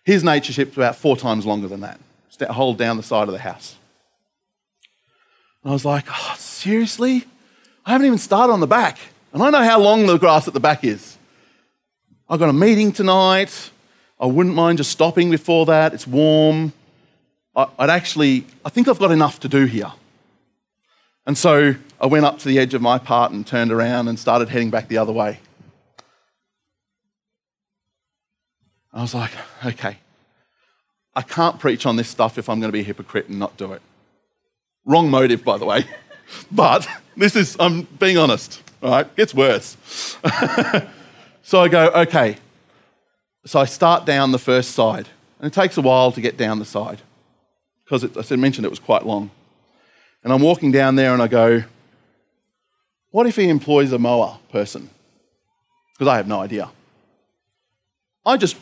his 0.03 0.23
nature 0.23 0.51
strip's 0.51 0.77
about 0.77 0.95
four 0.95 1.17
times 1.17 1.45
longer 1.45 1.67
than 1.67 1.81
that. 1.81 1.99
It's 2.27 2.41
a 2.41 2.53
hole 2.53 2.73
down 2.73 2.97
the 2.97 3.03
side 3.03 3.27
of 3.27 3.33
the 3.33 3.39
house. 3.39 3.75
And 5.63 5.71
I 5.71 5.73
was 5.73 5.85
like, 5.85 6.05
oh, 6.09 6.35
seriously? 6.37 7.25
I 7.85 7.91
haven't 7.91 8.07
even 8.07 8.19
started 8.19 8.53
on 8.53 8.59
the 8.59 8.67
back. 8.67 8.97
And 9.33 9.43
I 9.43 9.49
know 9.49 9.63
how 9.63 9.79
long 9.79 10.05
the 10.05 10.17
grass 10.17 10.47
at 10.47 10.53
the 10.53 10.59
back 10.59 10.83
is. 10.83 11.17
I've 12.29 12.39
got 12.39 12.49
a 12.49 12.53
meeting 12.53 12.91
tonight. 12.91 13.71
I 14.19 14.25
wouldn't 14.25 14.55
mind 14.55 14.77
just 14.77 14.91
stopping 14.91 15.31
before 15.31 15.65
that. 15.67 15.93
It's 15.93 16.07
warm. 16.07 16.73
I'd 17.55 17.89
actually, 17.89 18.45
I 18.63 18.69
think 18.69 18.87
I've 18.87 18.99
got 18.99 19.11
enough 19.11 19.39
to 19.41 19.49
do 19.49 19.65
here. 19.65 19.91
And 21.25 21.37
so 21.37 21.75
I 21.99 22.07
went 22.07 22.25
up 22.25 22.39
to 22.39 22.47
the 22.47 22.57
edge 22.57 22.73
of 22.73 22.81
my 22.81 22.97
part 22.97 23.31
and 23.31 23.45
turned 23.45 23.71
around 23.71 24.07
and 24.07 24.17
started 24.17 24.49
heading 24.49 24.69
back 24.69 24.87
the 24.87 24.97
other 24.97 25.11
way. 25.11 25.39
I 28.93 29.01
was 29.01 29.13
like, 29.13 29.31
okay, 29.65 29.97
I 31.15 31.21
can't 31.21 31.59
preach 31.59 31.85
on 31.85 31.95
this 31.95 32.07
stuff 32.07 32.37
if 32.37 32.49
I'm 32.49 32.59
going 32.59 32.69
to 32.69 32.73
be 32.73 32.79
a 32.79 32.83
hypocrite 32.83 33.27
and 33.27 33.37
not 33.37 33.57
do 33.57 33.73
it. 33.73 33.81
Wrong 34.85 35.09
motive, 35.09 35.43
by 35.43 35.57
the 35.57 35.65
way. 35.65 35.85
but 36.51 36.87
this 37.15 37.35
is, 37.35 37.55
I'm 37.59 37.83
being 37.83 38.17
honest, 38.17 38.61
all 38.81 38.91
right? 38.91 39.15
Gets 39.15 39.33
worse. 39.33 39.77
so 41.43 41.61
I 41.61 41.67
go, 41.67 41.89
okay. 41.89 42.37
So 43.45 43.59
I 43.59 43.65
start 43.65 44.05
down 44.05 44.31
the 44.31 44.39
first 44.39 44.71
side. 44.71 45.07
And 45.39 45.47
it 45.51 45.53
takes 45.53 45.77
a 45.77 45.81
while 45.81 46.11
to 46.11 46.21
get 46.21 46.37
down 46.37 46.59
the 46.59 46.65
side 46.65 47.01
because 47.89 48.15
I 48.17 48.21
said 48.21 48.39
mentioned 48.39 48.65
it 48.65 48.69
was 48.69 48.79
quite 48.79 49.05
long. 49.05 49.31
And 50.23 50.33
I'm 50.33 50.41
walking 50.41 50.71
down 50.71 50.95
there 50.95 51.13
and 51.13 51.21
I 51.21 51.27
go, 51.27 51.63
What 53.11 53.25
if 53.25 53.37
he 53.37 53.49
employs 53.49 53.91
a 53.91 53.99
mower 53.99 54.37
person? 54.51 54.89
Because 55.93 56.11
I 56.11 56.17
have 56.17 56.27
no 56.27 56.41
idea. 56.41 56.69
I 58.25 58.37
just 58.37 58.57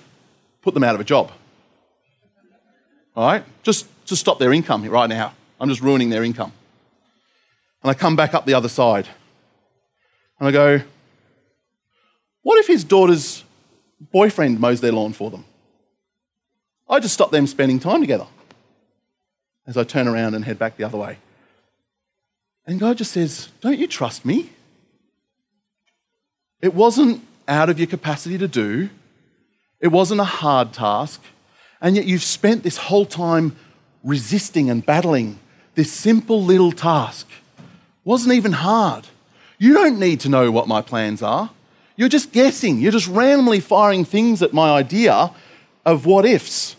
put 0.61 0.73
them 0.73 0.83
out 0.83 0.95
of 0.95 1.01
a 1.01 1.03
job. 1.03 1.31
All 3.15 3.27
right? 3.27 3.43
Just 3.63 3.87
to 4.05 4.15
stop 4.15 4.37
their 4.39 4.53
income 4.53 4.85
right 4.85 5.09
now. 5.09 5.33
I'm 5.59 5.69
just 5.69 5.81
ruining 5.81 6.09
their 6.09 6.23
income. 6.23 6.51
And 7.83 7.91
I 7.91 7.93
come 7.93 8.15
back 8.15 8.33
up 8.33 8.45
the 8.45 8.53
other 8.53 8.69
side. 8.69 9.07
And 10.39 10.47
I 10.47 10.51
go, 10.51 10.81
what 12.43 12.59
if 12.59 12.67
his 12.67 12.83
daughter's 12.83 13.43
boyfriend 13.99 14.59
mows 14.59 14.81
their 14.81 14.91
lawn 14.91 15.13
for 15.13 15.29
them? 15.29 15.45
I 16.89 16.99
just 16.99 17.13
stop 17.13 17.31
them 17.31 17.47
spending 17.47 17.79
time 17.79 18.01
together 18.01 18.27
as 19.65 19.75
I 19.75 19.83
turn 19.83 20.07
around 20.07 20.33
and 20.33 20.45
head 20.45 20.57
back 20.57 20.77
the 20.77 20.85
other 20.85 20.97
way. 20.97 21.17
And 22.65 22.79
God 22.79 22.97
just 22.97 23.11
says, 23.11 23.49
Don't 23.61 23.77
you 23.77 23.87
trust 23.87 24.25
me? 24.25 24.49
It 26.61 26.73
wasn't 26.73 27.25
out 27.47 27.69
of 27.69 27.79
your 27.79 27.87
capacity 27.87 28.37
to 28.37 28.47
do, 28.47 28.89
it 29.79 29.89
wasn't 29.89 30.21
a 30.21 30.25
hard 30.25 30.73
task, 30.73 31.21
and 31.81 31.95
yet 31.95 32.05
you've 32.05 32.23
spent 32.23 32.63
this 32.63 32.77
whole 32.77 33.05
time 33.05 33.55
resisting 34.03 34.69
and 34.69 34.85
battling 34.85 35.39
this 35.77 35.93
simple 35.93 36.43
little 36.43 36.71
task. 36.71 37.27
Wasn't 38.03 38.33
even 38.33 38.53
hard. 38.53 39.05
You 39.59 39.75
don't 39.75 39.99
need 39.99 40.19
to 40.21 40.29
know 40.29 40.51
what 40.51 40.67
my 40.67 40.81
plans 40.81 41.21
are. 41.21 41.51
You're 41.95 42.09
just 42.09 42.31
guessing. 42.31 42.79
You're 42.79 42.91
just 42.91 43.07
randomly 43.07 43.59
firing 43.59 44.03
things 44.03 44.41
at 44.41 44.53
my 44.53 44.71
idea 44.71 45.29
of 45.85 46.07
what 46.07 46.25
ifs. 46.25 46.75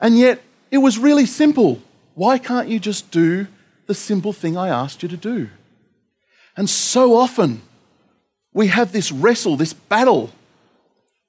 And 0.00 0.16
yet, 0.16 0.40
it 0.70 0.78
was 0.78 0.98
really 0.98 1.26
simple. 1.26 1.82
Why 2.14 2.38
can't 2.38 2.68
you 2.68 2.78
just 2.78 3.10
do 3.10 3.48
the 3.86 3.94
simple 3.94 4.32
thing 4.32 4.56
I 4.56 4.68
asked 4.68 5.02
you 5.02 5.08
to 5.08 5.16
do? 5.16 5.48
And 6.56 6.70
so 6.70 7.16
often, 7.16 7.60
we 8.52 8.68
have 8.68 8.92
this 8.92 9.10
wrestle, 9.10 9.56
this 9.56 9.72
battle, 9.72 10.30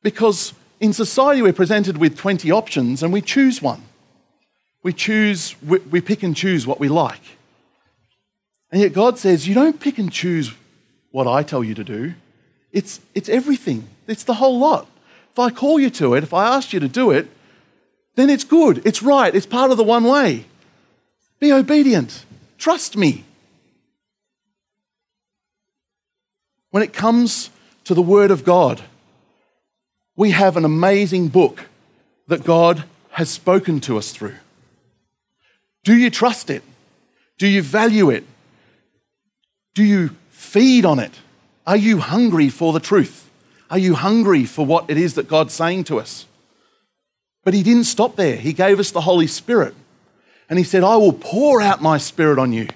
because 0.03 0.53
in 0.80 0.94
society 0.94 1.41
we're 1.41 1.53
presented 1.53 1.98
with 1.98 2.18
20 2.18 2.51
options 2.51 3.01
and 3.01 3.12
we 3.12 3.22
choose 3.22 3.63
one. 3.63 3.82
We 4.84 4.94
choose, 4.94 5.56
we 5.62 6.02
pick 6.02 6.24
and 6.24 6.36
choose 6.36 6.66
what 6.66 6.80
we 6.80 6.90
like. 6.90 7.22
And 8.72 8.82
yet 8.82 8.94
God 8.94 9.20
says, 9.20 9.48
You 9.48 9.54
don't 9.54 9.80
pick 9.80 9.98
and 9.98 10.12
choose 10.12 10.54
what 11.12 11.28
I 11.28 11.44
tell 11.44 11.64
you 11.64 11.76
to 11.76 11.84
do. 11.84 12.14
It's, 12.72 13.02
it's 13.14 13.30
everything, 13.30 13.88
it's 14.08 14.24
the 14.24 14.36
whole 14.36 14.58
lot. 14.58 14.88
If 15.32 15.40
I 15.40 15.50
call 15.50 15.80
you 15.80 15.90
to 15.92 16.14
it, 16.16 16.24
if 16.24 16.34
I 16.34 16.56
ask 16.56 16.74
you 16.74 16.80
to 16.80 16.88
do 16.88 17.12
it, 17.12 17.28
then 18.16 18.30
it's 18.30 18.44
good, 18.44 18.86
it's 18.86 19.02
right, 19.02 19.34
it's 19.34 19.46
part 19.46 19.72
of 19.72 19.78
the 19.78 19.84
one 19.84 20.04
way. 20.04 20.46
Be 21.40 21.52
obedient, 21.52 22.26
trust 22.58 22.98
me. 22.98 23.26
When 26.72 26.84
it 26.84 26.94
comes 26.94 27.50
to 27.84 27.94
the 27.94 28.02
Word 28.02 28.32
of 28.32 28.46
God, 28.46 28.82
we 30.16 30.32
have 30.32 30.56
an 30.56 30.66
amazing 30.66 31.28
book 31.28 31.66
that 32.28 32.44
God 32.44 32.86
has 33.12 33.30
spoken 33.30 33.82
to 33.82 33.98
us 33.98 34.12
through. 34.12 34.36
Do 35.84 35.96
you 35.96 36.10
trust 36.10 36.50
it? 36.50 36.64
Do 37.38 37.48
you 37.48 37.62
value 37.62 38.10
it? 38.10 38.24
Do 39.74 39.84
you 39.84 40.12
feed 40.30 40.86
on 40.86 41.00
it? 41.00 41.14
Are 41.66 41.78
you 41.78 42.00
hungry 42.00 42.50
for 42.50 42.74
the 42.74 42.80
truth? 42.80 43.30
Are 43.70 43.78
you 43.78 43.96
hungry 43.96 44.46
for 44.46 44.66
what 44.66 44.90
it 44.90 44.98
is 44.98 45.16
that 45.16 45.28
God's 45.28 45.54
saying 45.54 45.86
to 45.86 46.00
us? 46.00 46.26
But 47.44 47.54
He 47.54 47.64
didn't 47.64 47.86
stop 47.86 48.16
there. 48.16 48.36
He 48.36 48.54
gave 48.54 48.80
us 48.80 48.92
the 48.92 49.02
Holy 49.02 49.28
Spirit. 49.28 49.74
And 50.50 50.60
He 50.60 50.66
said, 50.66 50.84
I 50.84 50.98
will 50.98 51.14
pour 51.14 51.62
out 51.62 51.82
my 51.82 51.98
Spirit 51.98 52.38
on 52.38 52.52
you, 52.54 52.68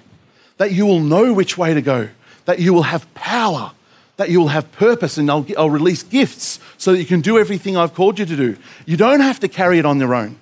that 0.56 0.72
you 0.72 0.86
will 0.86 1.00
know 1.00 1.32
which 1.32 1.58
way 1.58 1.74
to 1.74 1.82
go, 1.82 2.08
that 2.46 2.58
you 2.58 2.72
will 2.72 2.84
have 2.84 3.12
power, 3.14 3.72
that 4.16 4.30
you 4.30 4.40
will 4.40 4.48
have 4.48 4.72
purpose, 4.72 5.18
and 5.18 5.30
I'll, 5.30 5.46
I'll 5.58 5.70
release 5.70 6.02
gifts 6.02 6.58
so 6.78 6.92
that 6.92 6.98
you 6.98 7.04
can 7.04 7.20
do 7.20 7.38
everything 7.38 7.76
I've 7.76 7.94
called 7.94 8.18
you 8.18 8.24
to 8.24 8.36
do. 8.36 8.56
You 8.86 8.96
don't 8.96 9.20
have 9.20 9.38
to 9.40 9.48
carry 9.48 9.78
it 9.78 9.84
on 9.84 10.00
your 10.00 10.14
own. 10.14 10.38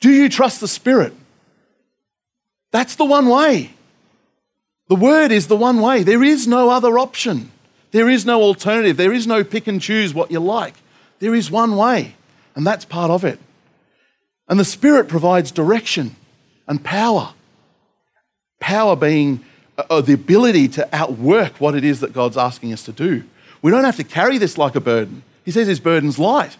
Do 0.00 0.10
you 0.10 0.28
trust 0.28 0.60
the 0.60 0.68
Spirit? 0.68 1.12
That's 2.70 2.96
the 2.96 3.04
one 3.04 3.28
way. 3.28 3.70
The 4.88 4.96
Word 4.96 5.32
is 5.32 5.46
the 5.46 5.56
one 5.56 5.80
way. 5.80 6.02
There 6.02 6.24
is 6.24 6.46
no 6.46 6.70
other 6.70 6.98
option. 6.98 7.50
There 7.92 8.08
is 8.08 8.24
no 8.24 8.42
alternative. 8.42 8.96
There 8.96 9.12
is 9.12 9.26
no 9.26 9.44
pick 9.44 9.66
and 9.66 9.80
choose 9.80 10.14
what 10.14 10.30
you 10.30 10.40
like. 10.40 10.74
There 11.18 11.34
is 11.34 11.50
one 11.50 11.76
way, 11.76 12.14
and 12.54 12.66
that's 12.66 12.84
part 12.84 13.10
of 13.10 13.24
it. 13.24 13.38
And 14.48 14.58
the 14.58 14.64
Spirit 14.64 15.08
provides 15.08 15.50
direction 15.50 16.16
and 16.66 16.82
power. 16.82 17.34
Power 18.58 18.96
being 18.96 19.44
uh, 19.78 19.84
uh, 19.90 20.00
the 20.00 20.12
ability 20.12 20.68
to 20.68 20.88
outwork 20.92 21.60
what 21.60 21.74
it 21.74 21.84
is 21.84 22.00
that 22.00 22.12
God's 22.12 22.36
asking 22.36 22.72
us 22.72 22.82
to 22.84 22.92
do. 22.92 23.24
We 23.62 23.70
don't 23.70 23.84
have 23.84 23.96
to 23.96 24.04
carry 24.04 24.38
this 24.38 24.58
like 24.58 24.74
a 24.74 24.80
burden. 24.80 25.22
He 25.44 25.50
says 25.50 25.66
his 25.66 25.80
burden's 25.80 26.18
light. 26.18 26.56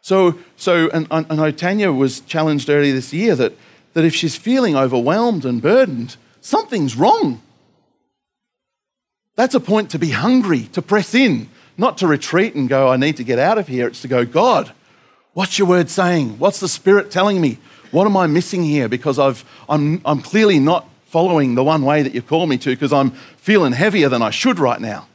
So, 0.00 0.38
so 0.56 0.90
and, 0.90 1.06
and 1.10 1.26
I 1.30 1.34
know 1.34 1.50
Tanya 1.50 1.92
was 1.92 2.20
challenged 2.20 2.68
earlier 2.68 2.92
this 2.92 3.12
year 3.12 3.34
that, 3.36 3.52
that 3.94 4.04
if 4.04 4.14
she's 4.14 4.36
feeling 4.36 4.76
overwhelmed 4.76 5.44
and 5.44 5.60
burdened, 5.60 6.16
something's 6.40 6.96
wrong. 6.96 7.42
That's 9.36 9.54
a 9.54 9.60
point 9.60 9.90
to 9.90 9.98
be 9.98 10.10
hungry, 10.10 10.64
to 10.72 10.82
press 10.82 11.14
in, 11.14 11.48
not 11.76 11.98
to 11.98 12.06
retreat 12.06 12.54
and 12.54 12.68
go, 12.68 12.88
I 12.88 12.96
need 12.96 13.16
to 13.16 13.24
get 13.24 13.38
out 13.38 13.58
of 13.58 13.68
here. 13.68 13.86
It's 13.86 14.02
to 14.02 14.08
go, 14.08 14.24
God, 14.24 14.72
what's 15.32 15.58
your 15.58 15.68
word 15.68 15.88
saying? 15.88 16.38
What's 16.38 16.60
the 16.60 16.68
Spirit 16.68 17.10
telling 17.10 17.40
me? 17.40 17.58
What 17.90 18.06
am 18.06 18.16
I 18.16 18.26
missing 18.26 18.62
here? 18.62 18.88
Because 18.88 19.18
I've, 19.18 19.44
I'm, 19.68 20.00
I'm 20.04 20.20
clearly 20.20 20.58
not 20.58 20.88
following 21.06 21.54
the 21.54 21.64
one 21.64 21.82
way 21.82 22.02
that 22.02 22.14
you 22.14 22.22
call 22.22 22.46
me 22.46 22.56
to 22.58 22.70
because 22.70 22.92
I'm 22.92 23.10
feeling 23.36 23.72
heavier 23.72 24.08
than 24.08 24.22
I 24.22 24.30
should 24.30 24.58
right 24.58 24.80
now. 24.80 25.08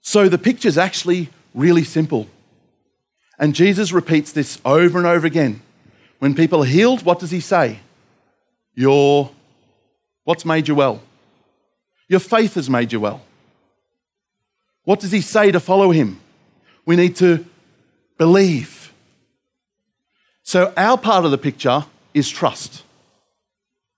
So 0.00 0.28
the 0.28 0.38
picture's 0.38 0.78
actually 0.78 1.30
really 1.54 1.84
simple. 1.84 2.28
And 3.38 3.54
Jesus 3.54 3.92
repeats 3.92 4.32
this 4.32 4.60
over 4.64 4.98
and 4.98 5.06
over 5.06 5.26
again. 5.26 5.60
When 6.24 6.34
people 6.34 6.62
are 6.62 6.66
healed, 6.66 7.02
what 7.02 7.18
does 7.18 7.30
he 7.30 7.40
say? 7.40 7.80
Your, 8.74 9.30
what's 10.22 10.46
made 10.46 10.68
you 10.68 10.74
well? 10.74 11.02
Your 12.08 12.18
faith 12.18 12.54
has 12.54 12.70
made 12.70 12.94
you 12.94 13.00
well. 13.00 13.20
What 14.84 15.00
does 15.00 15.12
he 15.12 15.20
say 15.20 15.52
to 15.52 15.60
follow 15.60 15.90
him? 15.90 16.18
We 16.86 16.96
need 16.96 17.14
to 17.16 17.44
believe. 18.16 18.90
So, 20.42 20.72
our 20.78 20.96
part 20.96 21.26
of 21.26 21.30
the 21.30 21.36
picture 21.36 21.84
is 22.14 22.30
trust. 22.30 22.84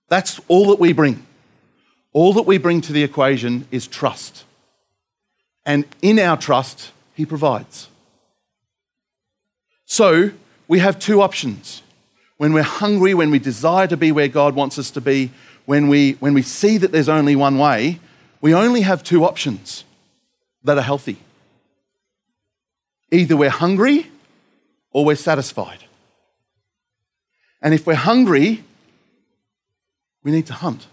That's 0.09 0.41
all 0.49 0.67
that 0.67 0.79
we 0.79 0.91
bring. 0.91 1.25
All 2.11 2.33
that 2.33 2.41
we 2.41 2.57
bring 2.57 2.81
to 2.81 2.91
the 2.91 3.03
equation 3.03 3.69
is 3.71 3.87
trust. 3.87 4.43
And 5.65 5.85
in 6.01 6.19
our 6.19 6.35
trust, 6.35 6.91
he 7.13 7.25
provides. 7.25 7.87
So, 9.85 10.31
we 10.67 10.79
have 10.79 10.99
two 10.99 11.21
options. 11.21 11.83
When 12.37 12.53
we're 12.53 12.63
hungry, 12.63 13.13
when 13.13 13.31
we 13.31 13.39
desire 13.39 13.87
to 13.87 13.97
be 13.97 14.11
where 14.11 14.27
God 14.27 14.55
wants 14.55 14.77
us 14.77 14.91
to 14.91 15.01
be, 15.01 15.31
when 15.65 15.87
we, 15.87 16.13
when 16.13 16.33
we 16.33 16.43
see 16.43 16.77
that 16.77 16.91
there's 16.91 17.09
only 17.09 17.35
one 17.35 17.57
way, 17.57 17.99
we 18.41 18.53
only 18.53 18.81
have 18.81 19.03
two 19.03 19.25
options 19.25 19.83
that 20.63 20.77
are 20.77 20.83
healthy. 20.83 21.17
Either 23.11 23.35
we're 23.35 23.49
hungry 23.49 24.09
or 24.91 25.05
we're 25.05 25.15
satisfied. 25.15 25.83
And 27.61 27.73
if 27.73 27.87
we're 27.87 27.95
hungry, 27.95 28.63
we 30.23 30.31
need 30.31 30.45
to 30.47 30.53
hunt. 30.53 30.87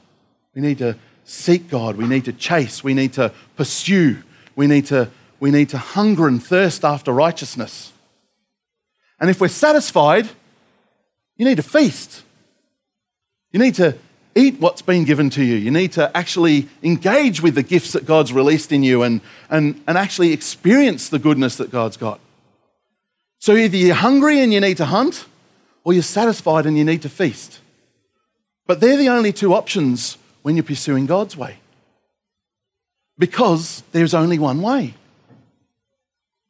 We 0.54 0.62
need 0.62 0.78
to 0.78 0.96
seek 1.24 1.68
God. 1.68 1.96
We 1.96 2.06
need 2.06 2.24
to 2.24 2.32
chase. 2.32 2.82
We 2.82 2.94
need 2.94 3.12
to 3.14 3.32
pursue. 3.56 4.22
We 4.56 4.66
need 4.66 4.86
to, 4.86 5.10
we 5.40 5.50
need 5.50 5.68
to 5.70 5.78
hunger 5.78 6.26
and 6.26 6.42
thirst 6.42 6.84
after 6.84 7.12
righteousness. 7.12 7.92
And 9.20 9.28
if 9.28 9.40
we're 9.40 9.48
satisfied, 9.48 10.28
you 11.36 11.44
need 11.44 11.56
to 11.56 11.62
feast. 11.62 12.22
You 13.52 13.60
need 13.60 13.74
to 13.76 13.96
eat 14.34 14.60
what's 14.60 14.82
been 14.82 15.04
given 15.04 15.30
to 15.30 15.44
you. 15.44 15.54
You 15.54 15.70
need 15.70 15.92
to 15.92 16.14
actually 16.16 16.68
engage 16.82 17.40
with 17.40 17.54
the 17.54 17.62
gifts 17.62 17.92
that 17.92 18.04
God's 18.04 18.32
released 18.32 18.72
in 18.72 18.82
you 18.82 19.02
and, 19.02 19.20
and, 19.48 19.82
and 19.86 19.96
actually 19.96 20.32
experience 20.32 21.08
the 21.08 21.18
goodness 21.18 21.56
that 21.56 21.70
God's 21.70 21.96
got. 21.96 22.20
So 23.38 23.54
either 23.54 23.76
you're 23.76 23.94
hungry 23.94 24.40
and 24.40 24.52
you 24.52 24.60
need 24.60 24.78
to 24.78 24.86
hunt, 24.86 25.26
or 25.84 25.92
you're 25.92 26.02
satisfied 26.02 26.66
and 26.66 26.78
you 26.78 26.84
need 26.84 27.02
to 27.02 27.08
feast. 27.08 27.60
But 28.66 28.80
they're 28.80 28.96
the 28.96 29.10
only 29.10 29.32
two 29.32 29.52
options 29.52 30.16
when 30.42 30.56
you're 30.56 30.64
pursuing 30.64 31.06
God's 31.06 31.36
way. 31.36 31.58
Because 33.18 33.82
there's 33.92 34.14
only 34.14 34.38
one 34.38 34.62
way. 34.62 34.94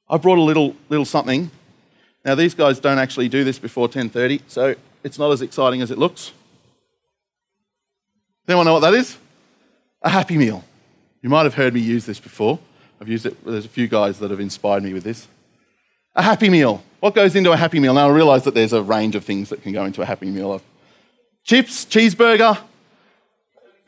I 0.09 0.17
brought 0.19 0.39
a 0.39 0.43
little, 0.43 0.77
little 0.89 1.05
something. 1.05 1.51
Now 2.25 2.35
these 2.35 2.55
guys 2.55 2.81
don't 2.81 2.99
actually 2.99 3.29
do 3.29 3.45
this 3.45 3.59
before 3.59 3.89
10:30, 3.89 4.43
so 4.49 4.75
it's 5.03 5.19
not 5.19 5.31
as 5.33 5.43
exciting 5.43 5.83
as 5.83 5.91
it 5.91 5.99
looks. 5.99 6.33
Anyone 8.49 8.67
know 8.67 8.75
what 8.75 8.81
that 8.81 8.95
is? 8.95 9.17
A 10.03 10.11
happy 10.11 10.37
meal. 10.37 10.65
You 11.23 11.31
might 11.31 11.45
have 11.45 11.55
heard 11.55 11.73
me 11.75 11.81
use 11.81 12.05
this 12.07 12.21
before. 12.21 12.59
I've 13.01 13.09
used 13.09 13.27
it, 13.27 13.45
there's 13.45 13.65
a 13.65 13.69
few 13.69 13.89
guys 13.89 14.19
that 14.19 14.31
have 14.31 14.41
inspired 14.41 14.83
me 14.83 14.93
with 14.93 15.05
this. 15.05 15.27
A 16.15 16.23
happy 16.23 16.49
meal. 16.49 16.83
What 17.01 17.15
goes 17.15 17.35
into 17.35 17.53
a 17.53 17.57
happy 17.57 17.81
meal? 17.81 17.95
Now, 17.95 18.09
I 18.09 18.13
realize 18.13 18.45
that 18.45 18.55
there's 18.55 18.73
a 18.73 18.83
range 18.83 19.15
of 19.15 19.25
things 19.25 19.49
that 19.49 19.63
can 19.63 19.73
go 19.73 19.85
into 19.85 20.01
a 20.03 20.05
happy 20.05 20.31
meal 20.31 20.63
chips, 21.45 21.85
cheeseburger, 21.85 22.59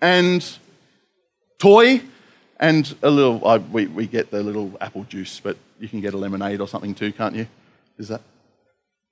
and 0.00 0.58
toy 1.58 2.02
and 2.58 2.94
a 3.02 3.10
little, 3.10 3.46
uh, 3.46 3.58
we, 3.58 3.86
we 3.86 4.06
get 4.06 4.30
the 4.30 4.42
little 4.42 4.76
apple 4.80 5.04
juice, 5.04 5.40
but 5.40 5.56
you 5.78 5.88
can 5.88 6.00
get 6.00 6.14
a 6.14 6.16
lemonade 6.16 6.60
or 6.60 6.68
something 6.68 6.94
too, 6.94 7.12
can't 7.12 7.34
you? 7.34 7.46
Is 7.98 8.08
that? 8.08 8.22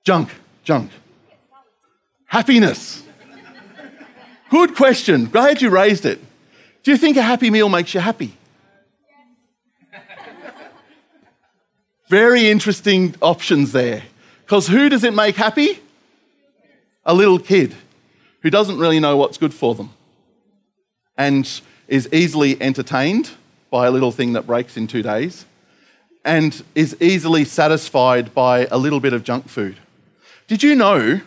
Junk, 0.03 0.29
junk. 0.63 0.91
Happiness. 2.27 3.03
Good 4.49 4.75
question. 4.75 5.25
Glad 5.25 5.61
you 5.61 5.69
raised 5.69 6.05
it. 6.05 6.19
Do 6.83 6.91
you 6.91 6.97
think 6.97 7.17
a 7.17 7.21
happy 7.21 7.49
meal 7.49 7.67
makes 7.67 7.93
you 7.93 7.99
happy? 7.99 8.37
Very 12.09 12.49
interesting 12.49 13.15
options 13.21 13.71
there. 13.71 14.03
Because 14.43 14.67
who 14.67 14.89
does 14.89 15.03
it 15.03 15.13
make 15.13 15.35
happy? 15.35 15.79
A 17.03 17.13
little 17.13 17.39
kid 17.39 17.73
who 18.41 18.51
doesn't 18.51 18.77
really 18.77 18.99
know 18.99 19.17
what's 19.17 19.39
good 19.39 19.53
for 19.53 19.73
them 19.73 19.89
and 21.17 21.61
is 21.87 22.07
easily 22.11 22.61
entertained 22.61 23.31
by 23.71 23.87
a 23.87 23.91
little 23.91 24.11
thing 24.11 24.33
that 24.33 24.45
breaks 24.45 24.77
in 24.77 24.85
two 24.85 25.01
days 25.01 25.45
and 26.25 26.63
is 26.73 26.97
easily 26.99 27.45
satisfied 27.45 28.33
by 28.33 28.65
a 28.65 28.77
little 28.77 28.99
bit 28.99 29.13
of 29.13 29.23
junk 29.23 29.47
food. 29.47 29.77
Did 30.47 30.63
you 30.63 30.75
know, 30.75 31.21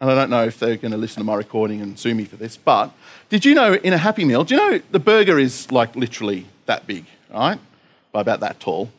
and 0.00 0.10
I 0.10 0.14
don't 0.14 0.30
know 0.30 0.44
if 0.44 0.58
they're 0.58 0.78
going 0.78 0.92
to 0.92 0.98
listen 0.98 1.20
to 1.20 1.24
my 1.24 1.34
recording 1.34 1.82
and 1.82 1.98
sue 1.98 2.14
me 2.14 2.24
for 2.24 2.36
this, 2.36 2.56
but 2.56 2.90
did 3.28 3.44
you 3.44 3.54
know 3.54 3.74
in 3.74 3.92
a 3.92 3.98
Happy 3.98 4.24
Meal, 4.24 4.42
do 4.42 4.54
you 4.54 4.60
know 4.60 4.80
the 4.90 4.98
burger 4.98 5.38
is 5.38 5.70
like 5.70 5.94
literally 5.94 6.46
that 6.64 6.86
big, 6.86 7.04
right? 7.32 7.58
By 8.12 8.22
about 8.22 8.40
that 8.40 8.58
tall. 8.58 8.90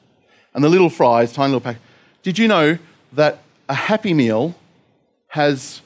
And 0.54 0.64
the 0.64 0.70
little 0.70 0.90
fries, 0.90 1.34
tiny 1.34 1.48
little 1.48 1.62
pack. 1.62 1.78
Did 2.22 2.38
you 2.38 2.48
know 2.48 2.78
that 3.14 3.40
a 3.68 3.74
Happy 3.74 4.14
Meal 4.14 4.54
has 5.30 5.82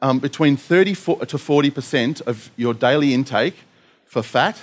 um, 0.00 0.20
between 0.20 0.56
30 0.56 0.94
to 0.94 1.36
40% 1.36 2.22
of 2.22 2.50
your 2.56 2.72
daily 2.72 3.12
intake 3.12 3.56
for 4.06 4.22
fat, 4.22 4.62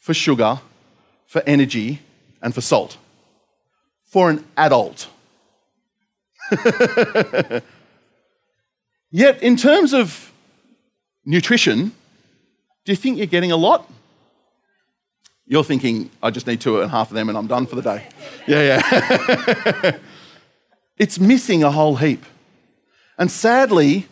for 0.00 0.14
sugar, 0.14 0.60
for 1.26 1.42
energy, 1.46 2.00
and 2.40 2.54
for 2.54 2.60
salt? 2.60 2.96
For 4.14 4.30
an 4.30 4.44
adult. 4.56 5.08
Yet, 9.10 9.42
in 9.42 9.56
terms 9.56 9.92
of 9.92 10.32
nutrition, 11.24 11.90
do 12.84 12.92
you 12.92 12.96
think 12.96 13.16
you're 13.16 13.26
getting 13.26 13.50
a 13.50 13.56
lot? 13.56 13.90
You're 15.46 15.64
thinking, 15.64 16.10
I 16.22 16.30
just 16.30 16.46
need 16.46 16.60
two 16.60 16.76
and 16.76 16.84
a 16.84 16.88
half 16.90 17.10
of 17.10 17.16
them 17.16 17.28
and 17.28 17.36
I'm 17.36 17.48
done 17.48 17.66
for 17.66 17.74
the 17.74 17.82
day. 17.82 18.06
Yeah, 18.46 18.78
yeah. 18.78 19.96
it's 20.96 21.18
missing 21.18 21.64
a 21.64 21.72
whole 21.72 21.96
heap. 21.96 22.24
And 23.18 23.28
sadly, 23.32 24.06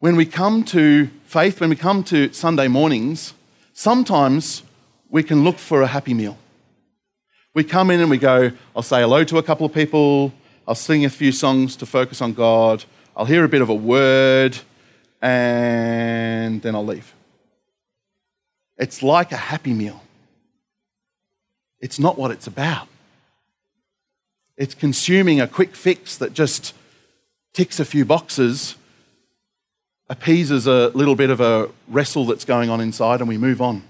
when 0.00 0.16
we 0.16 0.26
come 0.26 0.64
to 0.64 1.06
faith, 1.24 1.60
when 1.60 1.70
we 1.70 1.76
come 1.76 2.02
to 2.02 2.32
Sunday 2.32 2.66
mornings, 2.66 3.34
sometimes 3.74 4.64
we 5.08 5.22
can 5.22 5.44
look 5.44 5.58
for 5.58 5.82
a 5.82 5.86
happy 5.86 6.14
meal. 6.14 6.36
We 7.52 7.64
come 7.64 7.90
in 7.90 8.00
and 8.00 8.08
we 8.08 8.18
go, 8.18 8.52
I'll 8.76 8.82
say 8.82 9.00
hello 9.00 9.24
to 9.24 9.38
a 9.38 9.42
couple 9.42 9.66
of 9.66 9.74
people, 9.74 10.32
I'll 10.68 10.76
sing 10.76 11.04
a 11.04 11.10
few 11.10 11.32
songs 11.32 11.74
to 11.76 11.86
focus 11.86 12.22
on 12.22 12.32
God, 12.32 12.84
I'll 13.16 13.24
hear 13.24 13.42
a 13.42 13.48
bit 13.48 13.60
of 13.60 13.68
a 13.68 13.74
word, 13.74 14.56
and 15.20 16.62
then 16.62 16.76
I'll 16.76 16.86
leave. 16.86 17.12
It's 18.78 19.02
like 19.02 19.32
a 19.32 19.36
happy 19.36 19.72
meal. 19.72 20.00
It's 21.80 21.98
not 21.98 22.16
what 22.16 22.30
it's 22.30 22.46
about. 22.46 22.86
It's 24.56 24.74
consuming 24.74 25.40
a 25.40 25.48
quick 25.48 25.74
fix 25.74 26.16
that 26.18 26.32
just 26.34 26.72
ticks 27.52 27.80
a 27.80 27.84
few 27.84 28.04
boxes, 28.04 28.76
appeases 30.08 30.68
a 30.68 30.88
little 30.94 31.16
bit 31.16 31.30
of 31.30 31.40
a 31.40 31.68
wrestle 31.88 32.26
that's 32.26 32.44
going 32.44 32.70
on 32.70 32.80
inside, 32.80 33.18
and 33.18 33.28
we 33.28 33.38
move 33.38 33.60
on. 33.60 33.82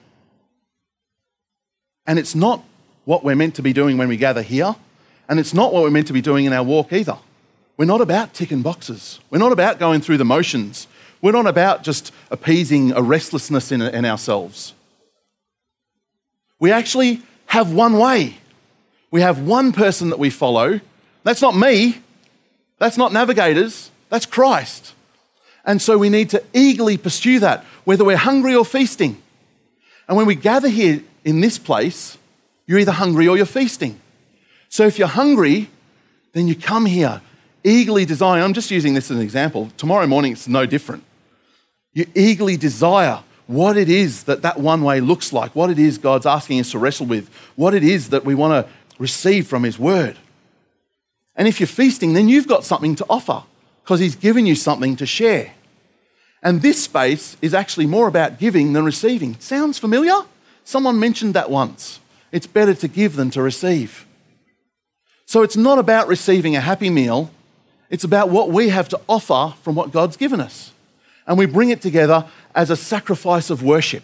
And 2.07 2.19
it's 2.19 2.35
not 2.35 2.65
what 3.11 3.25
we're 3.25 3.35
meant 3.35 3.57
to 3.57 3.63
be 3.63 3.73
doing 3.73 3.99
when 3.99 4.07
we 4.07 4.17
gather 4.17 4.41
here, 4.41 4.77
and 5.29 5.41
it's 5.41 5.53
not 5.53 5.73
what 5.73 5.83
we're 5.83 5.91
meant 5.91 6.07
to 6.07 6.13
be 6.13 6.21
doing 6.21 6.45
in 6.45 6.53
our 6.53 6.63
walk 6.63 6.93
either. 6.93 7.19
We're 7.77 7.85
not 7.85 8.01
about 8.01 8.35
ticking 8.35 8.63
boxes. 8.63 9.19
We're 9.31 9.39
not 9.39 9.51
about 9.51 9.81
going 9.81 10.01
through 10.01 10.19
the 10.19 10.25
motions. 10.25 10.87
We're 11.21 11.33
not 11.33 11.49
about 11.49 11.83
just 11.83 12.13
appeasing 12.31 12.93
a 12.93 13.03
restlessness 13.03 13.73
in, 13.73 13.83
in 13.83 14.05
ourselves. 14.05 14.75
We 16.61 16.71
actually 16.71 17.23
have 17.47 17.73
one 17.73 17.99
way. 17.99 18.37
We 19.11 19.23
have 19.23 19.41
one 19.41 19.73
person 19.73 20.11
that 20.11 20.21
we 20.21 20.31
follow. 20.31 20.81
That's 21.25 21.43
not 21.43 21.57
me. 21.57 22.01
That's 22.79 22.97
not 22.97 23.13
navigators. 23.13 23.91
That's 24.09 24.25
Christ. 24.25 24.95
And 25.65 25.83
so 25.83 25.99
we 25.99 26.11
need 26.11 26.31
to 26.31 26.45
eagerly 26.55 26.97
pursue 26.97 27.41
that, 27.41 27.65
whether 27.83 28.05
we're 28.05 28.17
hungry 28.17 28.55
or 28.55 28.65
feasting. 28.65 29.21
And 30.07 30.17
when 30.17 30.27
we 30.27 30.37
gather 30.37 30.69
here 30.69 31.03
in 31.25 31.41
this 31.41 31.59
place, 31.59 32.17
you're 32.71 32.79
either 32.79 32.93
hungry 32.93 33.27
or 33.27 33.37
you're 33.37 33.47
feasting. 33.47 34.01
So 34.69 34.87
if 34.87 34.97
you're 34.97 35.09
hungry, 35.09 35.71
then 36.35 36.47
you 36.47 36.55
come 36.55 36.87
here, 36.87 37.21
eagerly 37.65 38.05
desire. 38.05 38.45
I'm 38.45 38.55
just 38.55 38.71
using 38.71 38.95
this 38.95 39.11
as 39.11 39.17
an 39.17 39.25
example. 39.25 39.73
Tomorrow 39.77 40.07
morning, 40.07 40.31
it's 40.31 40.47
no 40.47 40.67
different. 40.67 41.03
You 41.95 42.07
eagerly 42.15 42.57
desire 42.57 43.25
what 43.49 43.77
it 43.77 43.89
is 43.89 44.23
that 44.23 44.43
that 44.43 44.61
one 44.61 44.83
way 44.85 45.01
looks 45.01 45.33
like, 45.33 45.57
what 45.57 45.69
it 45.69 45.81
is 45.81 45.99
God's 45.99 46.27
asking 46.27 46.61
us 46.61 46.71
to 46.71 46.79
wrestle 46.79 47.07
with, 47.07 47.29
what 47.57 47.75
it 47.75 47.83
is 47.83 48.11
that 48.11 48.25
we 48.25 48.37
want 48.37 48.65
to 48.65 48.73
receive 49.01 49.49
from 49.49 49.65
His 49.65 49.77
Word. 49.77 50.17
And 51.35 51.49
if 51.49 51.59
you're 51.59 51.67
feasting, 51.67 52.13
then 52.13 52.29
you've 52.29 52.47
got 52.47 52.63
something 52.63 52.95
to 52.95 53.07
offer 53.11 53.43
because 53.83 53.99
He's 53.99 54.15
given 54.15 54.47
you 54.47 54.55
something 54.55 54.95
to 54.95 55.07
share. 55.07 55.55
And 56.41 56.63
this 56.63 56.85
space 56.85 57.37
is 57.43 57.53
actually 57.53 57.87
more 57.87 58.07
about 58.07 58.39
giving 58.39 58.75
than 58.75 58.85
receiving. 58.85 59.35
Sounds 59.41 59.77
familiar? 59.77 60.21
Someone 60.63 61.01
mentioned 61.01 61.35
that 61.35 61.51
once. 61.51 61.99
It's 62.33 62.47
better 62.47 62.75
to 62.75 62.89
give 62.89 63.17
than 63.17 63.31
to 63.31 63.43
receive. 63.43 64.07
So 65.27 65.43
it's 65.43 65.57
not 65.57 65.79
about 65.79 66.09
receiving 66.09 66.57
a 66.57 66.61
happy 66.61 66.91
meal, 66.91 67.31
it's 67.89 68.05
about 68.05 68.31
what 68.31 68.51
we 68.51 68.69
have 68.69 68.89
to 68.91 69.01
offer 69.09 69.55
from 69.63 69.75
what 69.75 69.93
God's 69.93 70.17
given 70.17 70.41
us. 70.41 70.73
And 71.27 71.39
we 71.39 71.47
bring 71.47 71.71
it 71.71 71.83
together 71.83 72.27
as 72.55 72.71
a 72.71 72.77
sacrifice 72.77 73.51
of 73.51 73.63
worship. 73.63 74.03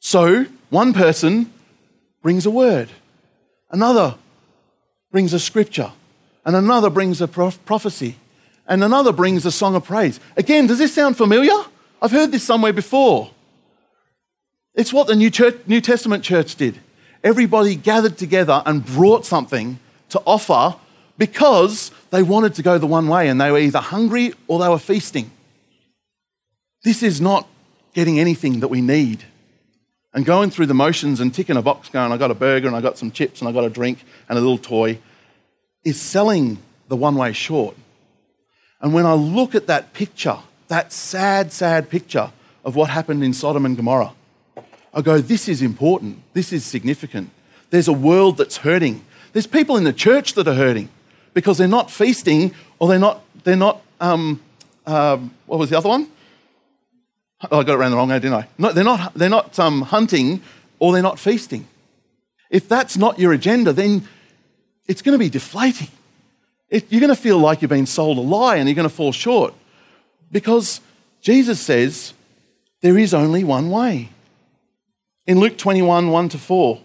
So, 0.00 0.46
one 0.70 0.92
person 0.92 1.52
brings 2.22 2.46
a 2.46 2.50
word, 2.50 2.88
another 3.70 4.16
brings 5.10 5.32
a 5.32 5.38
scripture, 5.38 5.92
and 6.44 6.56
another 6.56 6.90
brings 6.90 7.20
a 7.20 7.28
prophecy, 7.28 8.16
and 8.66 8.82
another 8.82 9.12
brings 9.12 9.44
a 9.44 9.50
song 9.50 9.74
of 9.74 9.84
praise. 9.84 10.20
Again, 10.36 10.66
does 10.66 10.78
this 10.78 10.94
sound 10.94 11.16
familiar? 11.16 11.64
I've 12.00 12.12
heard 12.12 12.32
this 12.32 12.42
somewhere 12.42 12.72
before. 12.72 13.30
It's 14.80 14.94
what 14.94 15.08
the 15.08 15.14
New, 15.14 15.28
church, 15.28 15.56
New 15.66 15.82
Testament 15.82 16.24
church 16.24 16.56
did. 16.56 16.78
Everybody 17.22 17.76
gathered 17.76 18.16
together 18.16 18.62
and 18.64 18.82
brought 18.82 19.26
something 19.26 19.78
to 20.08 20.22
offer 20.24 20.74
because 21.18 21.90
they 22.08 22.22
wanted 22.22 22.54
to 22.54 22.62
go 22.62 22.78
the 22.78 22.86
one 22.86 23.06
way 23.06 23.28
and 23.28 23.38
they 23.38 23.50
were 23.50 23.58
either 23.58 23.78
hungry 23.78 24.32
or 24.48 24.58
they 24.58 24.70
were 24.70 24.78
feasting. 24.78 25.32
This 26.82 27.02
is 27.02 27.20
not 27.20 27.46
getting 27.92 28.18
anything 28.18 28.60
that 28.60 28.68
we 28.68 28.80
need 28.80 29.22
and 30.14 30.24
going 30.24 30.48
through 30.48 30.64
the 30.64 30.72
motions 30.72 31.20
and 31.20 31.34
ticking 31.34 31.58
a 31.58 31.62
box 31.62 31.90
going, 31.90 32.10
I 32.10 32.16
got 32.16 32.30
a 32.30 32.34
burger 32.34 32.66
and 32.66 32.74
I 32.74 32.80
got 32.80 32.96
some 32.96 33.10
chips 33.10 33.42
and 33.42 33.50
I 33.50 33.52
got 33.52 33.64
a 33.64 33.70
drink 33.70 34.02
and 34.30 34.38
a 34.38 34.40
little 34.40 34.56
toy 34.56 34.98
is 35.84 36.00
selling 36.00 36.56
the 36.88 36.96
one 36.96 37.16
way 37.16 37.34
short. 37.34 37.76
And 38.80 38.94
when 38.94 39.04
I 39.04 39.12
look 39.12 39.54
at 39.54 39.66
that 39.66 39.92
picture, 39.92 40.38
that 40.68 40.90
sad, 40.90 41.52
sad 41.52 41.90
picture 41.90 42.30
of 42.64 42.76
what 42.76 42.88
happened 42.88 43.22
in 43.22 43.34
Sodom 43.34 43.66
and 43.66 43.76
Gomorrah, 43.76 44.14
I 44.92 45.02
go, 45.02 45.20
this 45.20 45.48
is 45.48 45.62
important. 45.62 46.18
This 46.32 46.52
is 46.52 46.64
significant. 46.64 47.30
There's 47.70 47.88
a 47.88 47.92
world 47.92 48.36
that's 48.36 48.58
hurting. 48.58 49.04
There's 49.32 49.46
people 49.46 49.76
in 49.76 49.84
the 49.84 49.92
church 49.92 50.34
that 50.34 50.48
are 50.48 50.54
hurting 50.54 50.88
because 51.34 51.58
they're 51.58 51.68
not 51.68 51.90
feasting 51.90 52.54
or 52.78 52.88
they're 52.88 52.98
not, 52.98 53.22
they're 53.44 53.56
not 53.56 53.82
um, 54.00 54.40
um, 54.86 55.34
what 55.46 55.58
was 55.58 55.70
the 55.70 55.78
other 55.78 55.88
one? 55.88 56.08
Oh, 57.50 57.60
I 57.60 57.62
got 57.62 57.74
it 57.74 57.78
around 57.78 57.92
the 57.92 57.96
wrong 57.96 58.08
way, 58.08 58.18
didn't 58.18 58.34
I? 58.34 58.48
No, 58.58 58.72
they're 58.72 58.84
not, 58.84 59.14
they're 59.14 59.28
not 59.28 59.58
um, 59.58 59.82
hunting 59.82 60.42
or 60.78 60.92
they're 60.92 61.02
not 61.02 61.18
feasting. 61.18 61.66
If 62.50 62.68
that's 62.68 62.96
not 62.96 63.18
your 63.18 63.32
agenda, 63.32 63.72
then 63.72 64.08
it's 64.86 65.02
going 65.02 65.14
to 65.14 65.18
be 65.18 65.30
deflating. 65.30 65.88
You're 66.70 67.00
going 67.00 67.14
to 67.14 67.16
feel 67.16 67.38
like 67.38 67.62
you've 67.62 67.68
been 67.68 67.86
sold 67.86 68.18
a 68.18 68.20
lie 68.20 68.56
and 68.56 68.68
you're 68.68 68.76
going 68.76 68.88
to 68.88 68.94
fall 68.94 69.12
short 69.12 69.54
because 70.30 70.80
Jesus 71.20 71.60
says 71.60 72.14
there 72.80 72.98
is 72.98 73.14
only 73.14 73.44
one 73.44 73.70
way. 73.70 74.10
In 75.30 75.38
Luke 75.38 75.56
21 75.56 76.10
1 76.10 76.28
to 76.30 76.38
4, 76.38 76.80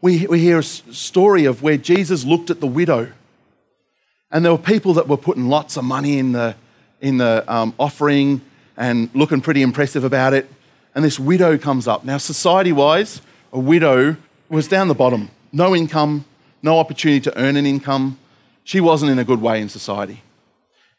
we, 0.00 0.24
we 0.28 0.38
hear 0.38 0.60
a 0.60 0.62
story 0.62 1.46
of 1.46 1.64
where 1.64 1.76
Jesus 1.76 2.24
looked 2.24 2.48
at 2.48 2.60
the 2.60 2.66
widow. 2.68 3.10
And 4.30 4.44
there 4.44 4.52
were 4.52 4.58
people 4.58 4.94
that 4.94 5.08
were 5.08 5.16
putting 5.16 5.48
lots 5.48 5.76
of 5.76 5.82
money 5.82 6.16
in 6.16 6.30
the, 6.30 6.54
in 7.00 7.18
the 7.18 7.44
um, 7.52 7.74
offering 7.76 8.40
and 8.76 9.10
looking 9.14 9.40
pretty 9.40 9.62
impressive 9.62 10.04
about 10.04 10.32
it. 10.32 10.48
And 10.94 11.04
this 11.04 11.18
widow 11.18 11.58
comes 11.58 11.88
up. 11.88 12.04
Now, 12.04 12.18
society 12.18 12.70
wise, 12.70 13.20
a 13.52 13.58
widow 13.58 14.16
was 14.48 14.68
down 14.68 14.86
the 14.86 14.94
bottom 14.94 15.32
no 15.50 15.74
income, 15.74 16.24
no 16.62 16.78
opportunity 16.78 17.18
to 17.22 17.36
earn 17.36 17.56
an 17.56 17.66
income. 17.66 18.16
She 18.62 18.80
wasn't 18.80 19.10
in 19.10 19.18
a 19.18 19.24
good 19.24 19.42
way 19.42 19.60
in 19.60 19.68
society. 19.68 20.22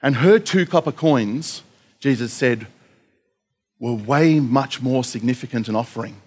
And 0.02 0.18
her 0.18 0.38
two 0.38 0.66
copper 0.66 0.92
coins, 0.92 1.64
Jesus 2.02 2.34
said, 2.34 2.68
were 3.80 3.94
way 3.94 4.42
much 4.42 4.82
more 4.82 5.06
significant 5.06 5.70
an 5.70 5.78
offering 5.78 6.18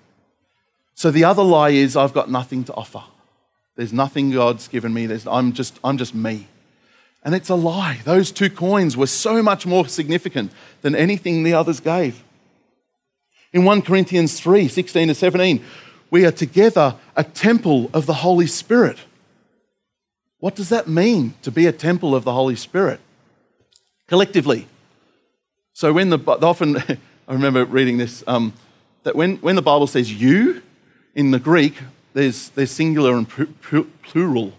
So 0.95 1.11
the 1.11 1.25
other 1.25 1.43
lie 1.43 1.71
is 1.71 1.97
I've 1.97 2.13
got 2.13 2.31
nothing 2.31 2.65
to 2.65 2.75
offer. 2.75 3.03
There's 3.77 3.93
nothing 3.93 4.31
God's 4.31 4.69
given 4.69 4.93
me. 4.93 5.07
There's, 5.07 5.27
I'm, 5.27 5.53
just, 5.53 5.79
I'm 5.83 5.99
just 5.99 6.15
me. 6.15 6.47
And 7.25 7.35
it's 7.35 7.49
a 7.49 7.55
lie. 7.55 8.01
Those 8.05 8.33
two 8.33 8.51
coins 8.51 8.97
were 8.97 9.07
so 9.07 9.43
much 9.43 9.65
more 9.65 9.87
significant 9.87 10.53
than 10.83 10.95
anything 10.95 11.43
the 11.43 11.55
others 11.55 11.81
gave. 11.81 12.23
In 13.53 13.65
1 13.65 13.83
Corinthians 13.83 14.39
3 14.41 14.69
16 14.69 15.09
to 15.09 15.15
17, 15.15 15.65
we 16.11 16.27
are 16.27 16.33
together 16.33 16.97
a 17.17 17.25
temple 17.25 17.91
of 17.95 18.07
the 18.07 18.15
Holy 18.15 18.47
Spirit. 18.47 18.99
What 20.41 20.57
does 20.57 20.71
that 20.71 20.89
mean 20.89 21.35
to 21.43 21.51
be 21.51 21.67
a 21.67 21.73
temple 21.73 22.15
of 22.15 22.25
the 22.25 22.33
Holy 22.33 22.57
Spirit? 22.57 23.01
Collectively. 24.09 24.67
So 25.73 25.93
when 25.93 26.11
the 26.11 26.19
often 26.19 26.77
I 27.29 27.33
remember 27.33 27.65
reading 27.65 27.99
this 27.99 28.25
um, 28.27 28.53
that 29.05 29.15
when, 29.15 29.37
when 29.37 29.57
the 29.57 29.63
Bible 29.63 29.87
says 29.87 30.13
you 30.13 30.63
in 31.15 31.31
the 31.31 31.39
Greek, 31.39 31.75
there's, 32.15 32.51
there's 32.51 32.71
singular 32.71 33.17
and 33.17 33.29
plural. 34.03 34.53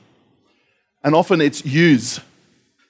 And 1.04 1.16
often 1.16 1.42
it's 1.42 1.66
yous. 1.66 2.20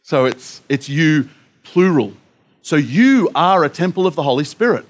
So 0.02 0.26
it's, 0.26 0.62
it's 0.69 0.89
you 0.89 1.30
plural. 1.63 2.13
So 2.62 2.76
you 2.76 3.30
are 3.36 3.63
a 3.63 3.69
temple 3.69 4.08
of 4.08 4.15
the 4.15 4.23
Holy 4.23 4.45
Spirit. 4.45 4.86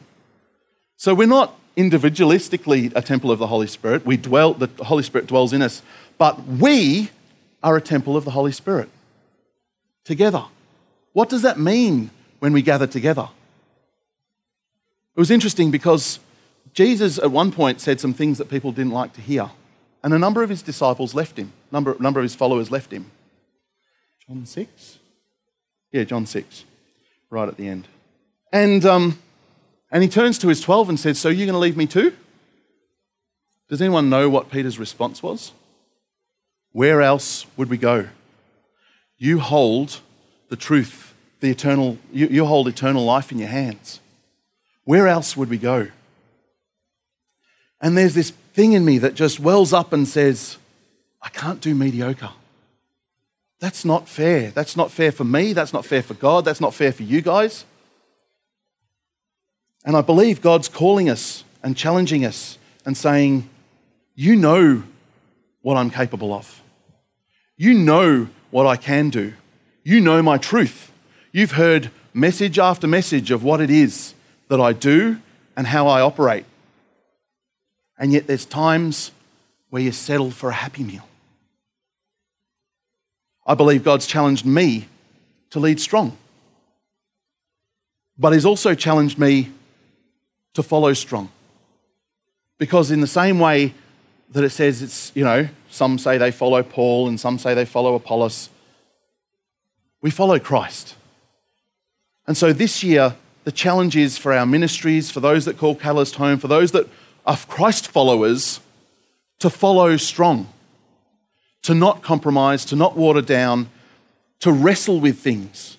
So 0.97 1.13
we're 1.13 1.27
not 1.27 1.57
individualistically 1.75 2.91
a 2.95 3.01
temple 3.01 3.31
of 3.31 3.39
the 3.39 3.47
Holy 3.47 3.67
Spirit. 3.67 4.05
We 4.05 4.17
dwell, 4.17 4.53
the 4.53 4.69
Holy 4.83 5.03
Spirit 5.03 5.27
dwells 5.27 5.53
in 5.53 5.61
us. 5.61 5.81
But 6.17 6.43
we 6.45 7.09
are 7.63 7.75
a 7.75 7.81
temple 7.81 8.15
of 8.15 8.25
the 8.25 8.31
Holy 8.31 8.51
Spirit 8.51 8.89
together. 10.03 10.45
What 11.13 11.29
does 11.29 11.41
that 11.43 11.59
mean 11.59 12.09
when 12.39 12.53
we 12.53 12.61
gather 12.61 12.87
together? 12.87 13.29
It 15.15 15.19
was 15.19 15.31
interesting 15.31 15.71
because 15.71 16.19
Jesus 16.73 17.19
at 17.19 17.31
one 17.31 17.51
point 17.51 17.81
said 17.81 17.99
some 17.99 18.13
things 18.13 18.37
that 18.37 18.49
people 18.49 18.71
didn't 18.71 18.93
like 18.93 19.13
to 19.13 19.21
hear, 19.21 19.51
and 20.03 20.13
a 20.13 20.19
number 20.19 20.43
of 20.43 20.49
his 20.49 20.61
disciples 20.61 21.13
left 21.13 21.37
him, 21.37 21.53
a 21.71 21.73
number, 21.73 21.95
number 21.99 22.19
of 22.19 22.23
his 22.23 22.35
followers 22.35 22.71
left 22.71 22.91
him. 22.91 23.11
John 24.27 24.45
6? 24.45 24.99
Yeah, 25.91 26.03
John 26.03 26.25
6, 26.25 26.65
right 27.29 27.47
at 27.47 27.57
the 27.57 27.67
end. 27.67 27.87
And, 28.51 28.85
um, 28.85 29.19
and 29.91 30.01
he 30.01 30.09
turns 30.09 30.39
to 30.39 30.47
his 30.47 30.61
12 30.61 30.89
and 30.89 30.99
says, 30.99 31.19
So 31.19 31.29
you're 31.29 31.45
going 31.45 31.53
to 31.53 31.59
leave 31.59 31.77
me 31.77 31.87
too? 31.87 32.15
Does 33.69 33.81
anyone 33.81 34.09
know 34.09 34.29
what 34.29 34.51
Peter's 34.51 34.79
response 34.79 35.23
was? 35.23 35.51
Where 36.71 37.01
else 37.01 37.45
would 37.57 37.69
we 37.69 37.77
go? 37.77 38.07
You 39.17 39.39
hold 39.39 39.99
the 40.49 40.55
truth, 40.55 41.13
the 41.39 41.49
eternal, 41.49 41.97
you, 42.11 42.27
you 42.27 42.45
hold 42.45 42.67
eternal 42.67 43.05
life 43.05 43.31
in 43.31 43.39
your 43.39 43.47
hands. 43.47 43.99
Where 44.83 45.07
else 45.07 45.37
would 45.37 45.49
we 45.49 45.57
go? 45.57 45.87
And 47.83 47.97
there's 47.97 48.15
this 48.15 48.31
thing 48.53 48.71
in 48.71 48.85
me 48.85 48.97
that 48.99 49.13
just 49.13 49.41
wells 49.41 49.73
up 49.73 49.91
and 49.91 50.07
says, 50.07 50.57
I 51.21 51.27
can't 51.27 51.59
do 51.59 51.75
mediocre. 51.75 52.31
That's 53.59 53.83
not 53.83 54.07
fair. 54.07 54.51
That's 54.51 54.77
not 54.77 54.89
fair 54.89 55.11
for 55.11 55.25
me. 55.25 55.51
That's 55.51 55.73
not 55.73 55.85
fair 55.85 56.01
for 56.01 56.13
God. 56.13 56.45
That's 56.45 56.61
not 56.61 56.73
fair 56.73 56.93
for 56.93 57.03
you 57.03 57.21
guys. 57.21 57.65
And 59.85 59.97
I 59.97 60.01
believe 60.01 60.41
God's 60.41 60.69
calling 60.69 61.09
us 61.09 61.43
and 61.61 61.75
challenging 61.75 62.25
us 62.25 62.57
and 62.85 62.95
saying, 62.95 63.49
You 64.15 64.37
know 64.37 64.83
what 65.61 65.75
I'm 65.75 65.89
capable 65.89 66.33
of. 66.33 66.61
You 67.57 67.73
know 67.73 68.29
what 68.49 68.65
I 68.65 68.77
can 68.77 69.09
do. 69.09 69.33
You 69.83 69.99
know 69.99 70.21
my 70.21 70.37
truth. 70.37 70.93
You've 71.33 71.51
heard 71.51 71.91
message 72.13 72.57
after 72.57 72.87
message 72.87 73.29
of 73.29 73.43
what 73.43 73.59
it 73.59 73.69
is 73.69 74.13
that 74.47 74.61
I 74.61 74.71
do 74.71 75.19
and 75.57 75.67
how 75.67 75.87
I 75.87 75.99
operate. 75.99 76.45
And 78.03 78.11
yet 78.11 78.27
there's 78.27 78.43
times 78.43 79.11
where 79.69 79.81
you 79.81 79.93
settle 79.93 80.29
for 80.29 80.49
a 80.49 80.53
happy 80.53 80.83
meal. 80.83 81.07
I 83.47 83.55
believe 83.55 83.85
God's 83.85 84.05
challenged 84.05 84.45
me 84.45 84.89
to 85.51 85.59
lead 85.61 85.79
strong. 85.79 86.17
But 88.17 88.33
He's 88.33 88.45
also 88.45 88.75
challenged 88.75 89.17
me 89.17 89.53
to 90.53 90.61
follow 90.61 90.91
strong. 90.91 91.29
Because, 92.57 92.91
in 92.91 92.99
the 92.99 93.07
same 93.07 93.39
way 93.39 93.73
that 94.31 94.43
it 94.43 94.49
says 94.49 94.81
it's, 94.81 95.13
you 95.15 95.23
know, 95.23 95.47
some 95.69 95.97
say 95.97 96.17
they 96.17 96.31
follow 96.31 96.61
Paul 96.61 97.07
and 97.07 97.17
some 97.17 97.39
say 97.39 97.53
they 97.53 97.63
follow 97.63 97.95
Apollos, 97.95 98.49
we 100.01 100.11
follow 100.11 100.39
Christ. 100.39 100.95
And 102.27 102.35
so 102.35 102.51
this 102.51 102.83
year, 102.83 103.15
the 103.45 103.51
challenge 103.53 103.95
is 103.95 104.17
for 104.17 104.33
our 104.33 104.45
ministries, 104.45 105.09
for 105.09 105.21
those 105.21 105.45
that 105.45 105.57
call 105.57 105.73
Catalyst 105.73 106.15
home, 106.15 106.37
for 106.37 106.49
those 106.49 106.73
that 106.73 106.89
are 107.25 107.37
Christ 107.37 107.87
followers, 107.87 108.59
to 109.39 109.49
follow 109.49 109.97
strong, 109.97 110.47
to 111.63 111.73
not 111.73 112.01
compromise, 112.01 112.65
to 112.65 112.75
not 112.75 112.95
water 112.95 113.21
down, 113.21 113.69
to 114.39 114.51
wrestle 114.51 114.99
with 114.99 115.19
things, 115.19 115.77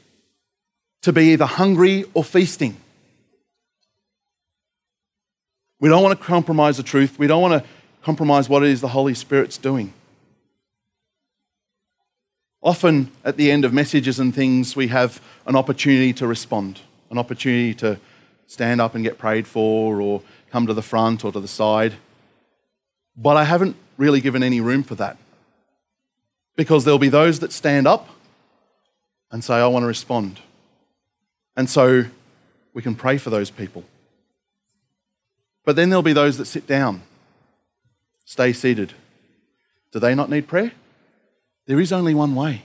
to 1.03 1.13
be 1.13 1.33
either 1.33 1.47
hungry 1.47 2.05
or 2.15 2.25
feasting. 2.25 2.77
We 5.81 5.89
don't 5.89 6.03
want 6.03 6.19
to 6.19 6.25
compromise 6.25 6.79
the 6.79 6.83
truth. 6.83 7.19
We 7.19 7.27
don't 7.27 7.43
want 7.43 7.63
to 7.63 7.69
compromise 8.03 8.49
what 8.49 8.63
it 8.63 8.71
is 8.71 8.81
the 8.81 8.89
Holy 8.89 9.15
Spirit's 9.15 9.59
doing. 9.59 9.93
Often 12.63 13.13
at 13.25 13.37
the 13.37 13.51
end 13.51 13.67
of 13.67 13.75
messages 13.75 14.19
and 14.19 14.35
things, 14.35 14.75
we 14.75 14.89
have 14.89 15.21
an 15.47 15.57
opportunity 15.57 16.15
to 16.15 16.27
respond 16.27 16.81
an 17.15 17.19
opportunity 17.19 17.73
to 17.73 17.99
stand 18.49 18.81
up 18.81 18.95
and 18.97 19.05
get 19.05 19.19
prayed 19.19 19.47
for 19.47 20.01
or 20.01 20.21
come 20.55 20.69
to 20.69 20.73
the 20.73 20.83
front 20.83 21.25
or 21.25 21.33
to 21.33 21.41
the 21.41 21.49
side. 21.49 21.95
But 23.17 23.37
I 23.37 23.43
haven't 23.43 23.75
really 23.97 24.21
given 24.21 24.45
any 24.45 24.61
room 24.61 24.85
for 24.85 24.95
that. 24.95 25.17
Because 26.55 26.85
there'll 26.85 27.01
be 27.01 27.09
those 27.09 27.41
that 27.41 27.51
stand 27.51 27.89
up 27.89 28.09
and 29.33 29.43
say, 29.43 29.55
I 29.55 29.67
want 29.67 29.83
to 29.83 29.89
respond. 29.89 30.39
And 31.57 31.69
so 31.69 32.05
we 32.73 32.83
can 32.83 32.95
pray 32.95 33.19
for 33.19 33.31
those 33.31 33.51
people. 33.51 33.83
But 35.65 35.75
then 35.75 35.91
there'll 35.91 36.05
be 36.05 36.13
those 36.13 36.39
that 36.39 36.45
sit 36.45 36.69
down, 36.69 37.03
stay 38.25 38.53
seated. 38.53 38.93
Do 39.91 39.99
they 39.99 40.15
not 40.15 40.31
need 40.31 40.47
prayer? 40.47 40.71
There 41.67 41.81
is 41.81 41.93
only 41.93 42.15
one 42.15 42.37
way. 42.37 42.63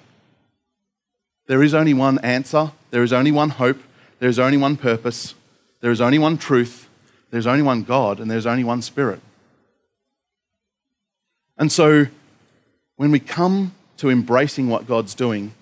There 1.48 1.64
is 1.64 1.74
only 1.74 1.96
one 1.96 2.20
answer. 2.20 2.72
There 2.92 3.02
is 3.02 3.14
only 3.14 3.32
one 3.32 3.50
hope. 3.50 3.82
There 4.20 4.30
is 4.30 4.38
only 4.38 4.58
one 4.58 4.78
purpose, 4.78 5.34
there 5.80 5.92
is 5.92 6.02
only 6.02 6.20
one 6.20 6.38
truth, 6.38 6.89
there's 7.32 7.48
only 7.48 7.62
one 7.62 7.84
God, 7.84 8.20
and 8.20 8.30
there's 8.30 8.46
only 8.46 8.64
one 8.64 8.82
Spirit. 8.82 9.22
And 11.58 11.72
so, 11.72 12.08
when 12.96 13.12
we 13.12 13.20
come 13.20 13.74
to 13.98 14.10
embracing 14.10 14.70
what 14.70 14.88
God's 14.88 15.14
doing, 15.14 15.54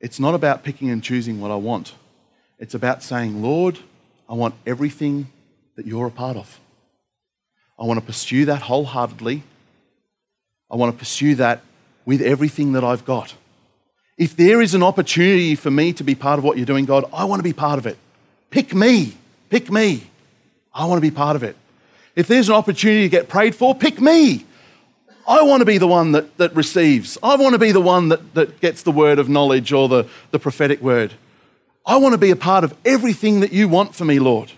it's 0.00 0.18
not 0.18 0.34
about 0.34 0.62
picking 0.64 0.90
and 0.90 1.02
choosing 1.02 1.40
what 1.40 1.50
I 1.50 1.56
want. 1.56 1.94
It's 2.58 2.74
about 2.74 3.02
saying, 3.02 3.42
Lord, 3.42 3.78
I 4.28 4.34
want 4.34 4.54
everything 4.66 5.28
that 5.76 5.86
you're 5.86 6.06
a 6.06 6.10
part 6.10 6.36
of. 6.36 6.58
I 7.78 7.84
want 7.84 8.00
to 8.00 8.06
pursue 8.06 8.46
that 8.46 8.62
wholeheartedly. 8.62 9.42
I 10.70 10.76
want 10.76 10.92
to 10.92 10.98
pursue 10.98 11.36
that 11.36 11.62
with 12.04 12.20
everything 12.20 12.72
that 12.72 12.84
I've 12.84 13.04
got. 13.04 13.34
If 14.16 14.34
there 14.34 14.60
is 14.60 14.74
an 14.74 14.82
opportunity 14.82 15.54
for 15.54 15.70
me 15.70 15.92
to 15.92 16.02
be 16.02 16.14
part 16.14 16.38
of 16.38 16.44
what 16.44 16.56
you're 16.56 16.66
doing, 16.66 16.84
God, 16.84 17.04
I 17.12 17.24
want 17.24 17.38
to 17.38 17.44
be 17.44 17.52
part 17.52 17.78
of 17.78 17.86
it. 17.86 17.96
Pick 18.50 18.74
me. 18.74 19.16
Pick 19.48 19.70
me. 19.70 20.07
I 20.78 20.86
want 20.86 20.98
to 20.98 21.02
be 21.02 21.14
part 21.14 21.34
of 21.34 21.42
it. 21.42 21.56
If 22.14 22.28
there's 22.28 22.48
an 22.48 22.54
opportunity 22.54 23.02
to 23.02 23.08
get 23.08 23.28
prayed 23.28 23.54
for, 23.54 23.74
pick 23.74 24.00
me. 24.00 24.46
I 25.26 25.42
want 25.42 25.60
to 25.60 25.66
be 25.66 25.76
the 25.76 25.88
one 25.88 26.12
that, 26.12 26.38
that 26.38 26.54
receives. 26.54 27.18
I 27.22 27.36
want 27.36 27.54
to 27.54 27.58
be 27.58 27.72
the 27.72 27.80
one 27.80 28.08
that, 28.10 28.34
that 28.34 28.60
gets 28.60 28.82
the 28.82 28.92
word 28.92 29.18
of 29.18 29.28
knowledge 29.28 29.72
or 29.72 29.88
the, 29.88 30.08
the 30.30 30.38
prophetic 30.38 30.80
word. 30.80 31.12
I 31.84 31.96
want 31.96 32.12
to 32.12 32.18
be 32.18 32.30
a 32.30 32.36
part 32.36 32.64
of 32.64 32.74
everything 32.84 33.40
that 33.40 33.52
you 33.52 33.68
want 33.68 33.94
for 33.94 34.04
me, 34.04 34.20
Lord. 34.20 34.52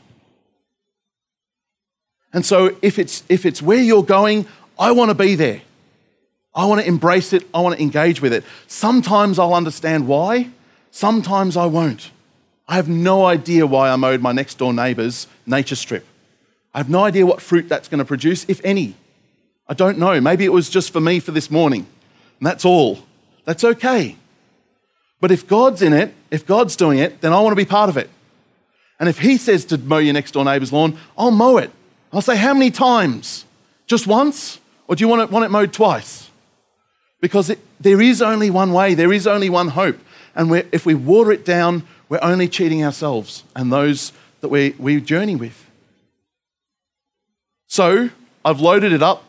And 2.33 2.45
so 2.45 2.77
if 2.83 2.99
it's, 2.99 3.25
if 3.29 3.47
it's 3.47 3.63
where 3.63 3.81
you're 3.81 4.05
going, 4.05 4.47
I 4.79 4.93
want 4.93 5.09
to 5.09 5.15
be 5.15 5.35
there. 5.35 5.63
I 6.55 6.67
want 6.67 6.83
to 6.83 6.87
embrace 6.87 7.33
it. 7.33 7.47
I 7.55 7.61
want 7.61 7.77
to 7.77 7.83
engage 7.83 8.21
with 8.21 8.33
it. 8.33 8.45
Sometimes 8.67 9.39
I'll 9.39 9.55
understand 9.55 10.07
why, 10.07 10.51
sometimes 10.91 11.57
I 11.57 11.67
won't. 11.67 12.11
I 12.69 12.77
have 12.77 12.89
no 12.89 13.25
idea 13.25 13.67
why 13.67 13.91
I 13.91 13.97
mowed 13.97 14.21
my 14.21 14.33
next 14.33 14.59
door 14.59 14.73
neighbour's 14.73 15.27
nature 15.47 15.75
strip. 15.75 16.07
I 16.75 16.79
have 16.79 16.89
no 16.89 17.05
idea 17.05 17.27
what 17.27 17.41
fruit 17.43 17.69
that's 17.69 17.89
going 17.89 17.99
to 17.99 18.05
produce, 18.05 18.45
if 18.49 18.61
any. 18.65 18.95
I 19.69 19.75
don't 19.75 19.99
know. 19.99 20.21
Maybe 20.21 20.45
it 20.45 20.53
was 20.53 20.69
just 20.69 20.93
for 20.93 21.01
me 21.01 21.21
for 21.21 21.33
this 21.33 21.51
morning, 21.51 21.87
and 22.39 22.47
that's 22.47 22.65
all. 22.65 23.01
That's 23.45 23.65
okay. 23.65 24.17
But 25.21 25.31
if 25.31 25.47
God's 25.47 25.83
in 25.83 25.93
it, 25.93 26.15
if 26.31 26.47
God's 26.47 26.77
doing 26.77 26.99
it, 26.99 27.21
then 27.21 27.33
I 27.33 27.41
want 27.41 27.53
to 27.53 27.57
be 27.57 27.65
part 27.65 27.89
of 27.89 27.97
it. 27.97 28.09
And 28.99 29.09
if 29.09 29.19
He 29.19 29.37
says 29.37 29.65
to 29.67 29.79
mow 29.79 29.99
your 29.99 30.15
next 30.15 30.33
door 30.33 30.45
neighbour's 30.45 30.73
lawn, 30.73 30.99
I'll 31.17 31.31
mow 31.31 31.57
it. 31.57 31.71
I'll 32.13 32.23
say, 32.23 32.37
How 32.37 32.55
many 32.55 32.71
times? 32.71 33.45
Just 33.87 34.07
once? 34.07 34.61
Or 34.87 34.97
do 34.97 35.05
you 35.05 35.09
want 35.09 35.23
it, 35.23 35.31
want 35.31 35.45
it 35.45 35.51
mowed 35.51 35.73
twice? 35.73 36.31
Because 37.21 37.51
it, 37.51 37.59
there 37.79 38.01
is 38.01 38.21
only 38.21 38.51
one 38.51 38.73
way, 38.73 38.95
there 38.95 39.13
is 39.13 39.27
only 39.27 39.49
one 39.49 39.69
hope. 39.69 39.99
And 40.35 40.53
if 40.73 40.87
we 40.87 40.95
water 40.95 41.33
it 41.33 41.45
down, 41.45 41.87
we're 42.09 42.21
only 42.23 42.49
cheating 42.49 42.85
ourselves 42.85 43.45
and 43.55 43.73
those 43.73 44.13
that 44.41 44.49
we, 44.49 44.75
we 44.79 45.01
journey 45.01 45.37
with. 45.37 45.70
So, 47.71 48.11
I've 48.45 48.59
loaded 48.59 48.93
it 48.93 49.01
up 49.01 49.23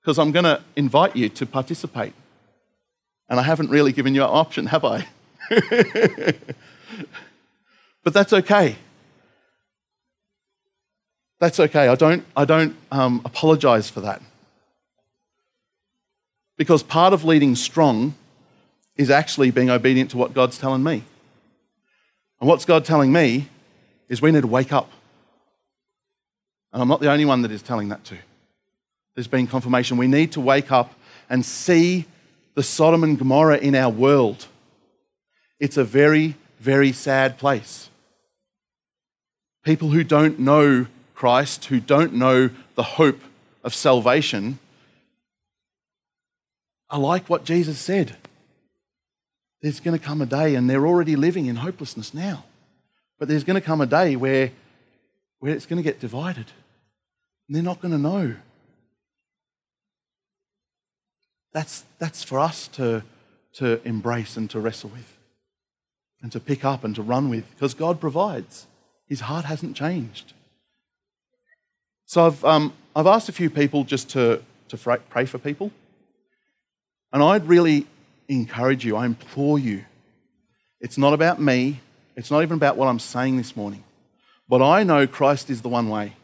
because 0.00 0.16
I'm 0.16 0.30
going 0.30 0.44
to 0.44 0.62
invite 0.76 1.16
you 1.16 1.28
to 1.30 1.44
participate. 1.44 2.12
And 3.28 3.40
I 3.40 3.42
haven't 3.42 3.68
really 3.68 3.90
given 3.90 4.14
you 4.14 4.22
an 4.22 4.30
option, 4.30 4.66
have 4.66 4.84
I? 4.84 5.08
but 8.04 8.14
that's 8.14 8.32
okay. 8.32 8.76
That's 11.40 11.58
okay. 11.58 11.88
I 11.88 11.96
don't, 11.96 12.24
I 12.36 12.44
don't 12.44 12.76
um, 12.92 13.22
apologize 13.24 13.90
for 13.90 14.02
that. 14.02 14.22
Because 16.56 16.84
part 16.84 17.12
of 17.12 17.24
leading 17.24 17.56
strong 17.56 18.14
is 18.94 19.10
actually 19.10 19.50
being 19.50 19.68
obedient 19.68 20.12
to 20.12 20.16
what 20.16 20.32
God's 20.32 20.58
telling 20.58 20.84
me. 20.84 21.02
And 22.40 22.48
what's 22.48 22.64
God 22.64 22.84
telling 22.84 23.10
me 23.10 23.48
is 24.08 24.22
we 24.22 24.30
need 24.30 24.42
to 24.42 24.46
wake 24.46 24.72
up. 24.72 24.92
And 26.72 26.82
I'm 26.82 26.88
not 26.88 27.00
the 27.00 27.10
only 27.10 27.24
one 27.24 27.42
that 27.42 27.50
is 27.50 27.62
telling 27.62 27.88
that 27.88 28.04
to. 28.04 28.16
There's 29.14 29.26
been 29.26 29.46
confirmation. 29.46 29.96
We 29.96 30.06
need 30.06 30.32
to 30.32 30.40
wake 30.40 30.70
up 30.70 30.94
and 31.30 31.44
see 31.44 32.06
the 32.54 32.62
Sodom 32.62 33.04
and 33.04 33.18
Gomorrah 33.18 33.58
in 33.58 33.74
our 33.74 33.90
world. 33.90 34.46
It's 35.60 35.76
a 35.76 35.84
very, 35.84 36.36
very 36.60 36.92
sad 36.92 37.38
place. 37.38 37.88
People 39.64 39.90
who 39.90 40.04
don't 40.04 40.38
know 40.38 40.86
Christ, 41.14 41.66
who 41.66 41.80
don't 41.80 42.14
know 42.14 42.50
the 42.74 42.82
hope 42.82 43.20
of 43.64 43.74
salvation, 43.74 44.58
are 46.90 47.00
like 47.00 47.28
what 47.28 47.44
Jesus 47.44 47.78
said. 47.78 48.16
There's 49.60 49.80
going 49.80 49.98
to 49.98 50.04
come 50.04 50.22
a 50.22 50.26
day, 50.26 50.54
and 50.54 50.70
they're 50.70 50.86
already 50.86 51.16
living 51.16 51.46
in 51.46 51.56
hopelessness 51.56 52.14
now. 52.14 52.44
But 53.18 53.26
there's 53.26 53.44
going 53.44 53.60
to 53.60 53.66
come 53.66 53.80
a 53.80 53.86
day 53.86 54.14
where, 54.14 54.52
where 55.40 55.52
it's 55.52 55.66
going 55.66 55.76
to 55.76 55.82
get 55.82 56.00
divided. 56.00 56.46
And 57.46 57.56
they're 57.56 57.62
not 57.62 57.80
going 57.80 57.92
to 57.92 57.98
know. 57.98 58.34
That's, 61.52 61.84
that's 61.98 62.22
for 62.22 62.38
us 62.38 62.68
to, 62.68 63.02
to 63.54 63.80
embrace 63.86 64.36
and 64.36 64.50
to 64.50 64.60
wrestle 64.60 64.90
with, 64.90 65.16
and 66.22 66.30
to 66.32 66.40
pick 66.40 66.64
up 66.64 66.84
and 66.84 66.94
to 66.94 67.02
run 67.02 67.30
with, 67.30 67.50
because 67.54 67.74
God 67.74 68.00
provides. 68.00 68.66
His 69.08 69.20
heart 69.20 69.46
hasn't 69.46 69.74
changed. 69.74 70.34
So 72.04 72.26
I've, 72.26 72.44
um, 72.44 72.72
I've 72.94 73.06
asked 73.06 73.28
a 73.28 73.32
few 73.32 73.50
people 73.50 73.84
just 73.84 74.10
to, 74.10 74.42
to 74.68 74.98
pray 75.10 75.24
for 75.24 75.38
people. 75.38 75.72
And 77.12 77.22
I'd 77.22 77.46
really 77.46 77.86
encourage 78.28 78.84
you, 78.84 78.96
I 78.96 79.06
implore 79.06 79.58
you. 79.58 79.84
It's 80.80 80.98
not 80.98 81.14
about 81.14 81.40
me, 81.40 81.80
it's 82.16 82.30
not 82.30 82.42
even 82.42 82.56
about 82.56 82.76
what 82.76 82.88
I'm 82.88 82.98
saying 82.98 83.38
this 83.38 83.56
morning. 83.56 83.82
But 84.48 84.62
I 84.62 84.82
know 84.82 85.06
Christ 85.06 85.50
is 85.50 85.62
the 85.62 85.68
one 85.68 85.88
way. 85.88 86.14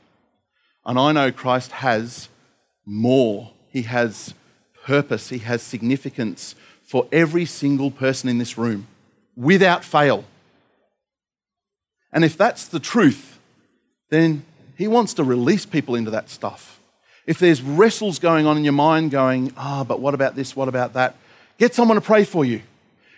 And 0.86 0.98
I 0.98 1.12
know 1.12 1.32
Christ 1.32 1.72
has 1.72 2.28
more. 2.84 3.52
He 3.68 3.82
has 3.82 4.34
purpose, 4.84 5.30
He 5.30 5.38
has 5.38 5.62
significance 5.62 6.54
for 6.82 7.08
every 7.10 7.46
single 7.46 7.90
person 7.90 8.28
in 8.28 8.38
this 8.38 8.58
room 8.58 8.86
without 9.34 9.84
fail. 9.84 10.24
And 12.12 12.24
if 12.24 12.36
that's 12.36 12.66
the 12.66 12.78
truth, 12.78 13.38
then 14.10 14.44
He 14.76 14.86
wants 14.86 15.14
to 15.14 15.24
release 15.24 15.66
people 15.66 15.94
into 15.94 16.10
that 16.10 16.28
stuff. 16.28 16.78
If 17.26 17.38
there's 17.38 17.62
wrestles 17.62 18.18
going 18.18 18.46
on 18.46 18.58
in 18.58 18.64
your 18.64 18.74
mind, 18.74 19.10
going, 19.10 19.52
ah, 19.56 19.80
oh, 19.80 19.84
but 19.84 20.00
what 20.00 20.12
about 20.12 20.36
this? 20.36 20.54
What 20.54 20.68
about 20.68 20.92
that? 20.92 21.16
Get 21.56 21.74
someone 21.74 21.94
to 21.94 22.02
pray 22.02 22.24
for 22.24 22.44
you. 22.44 22.60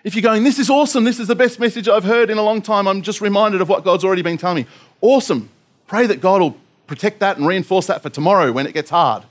If 0.04 0.14
you're 0.14 0.22
going, 0.22 0.44
this 0.44 0.60
is 0.60 0.70
awesome, 0.70 1.02
this 1.02 1.18
is 1.18 1.26
the 1.26 1.34
best 1.34 1.58
message 1.58 1.88
I've 1.88 2.04
heard 2.04 2.30
in 2.30 2.38
a 2.38 2.42
long 2.42 2.62
time, 2.62 2.86
I'm 2.86 3.02
just 3.02 3.20
reminded 3.20 3.60
of 3.60 3.68
what 3.68 3.82
God's 3.82 4.04
already 4.04 4.22
been 4.22 4.38
telling 4.38 4.58
me. 4.62 4.66
Awesome. 5.00 5.48
Pray 5.87 6.06
that 6.06 6.20
God 6.20 6.40
will 6.40 6.56
protect 6.87 7.20
that 7.20 7.37
and 7.37 7.46
reinforce 7.46 7.87
that 7.87 8.02
for 8.02 8.11
tomorrow 8.11 8.52
when 8.52 8.66
it 8.66 8.74
gets 8.74 8.90
hard. 8.90 9.24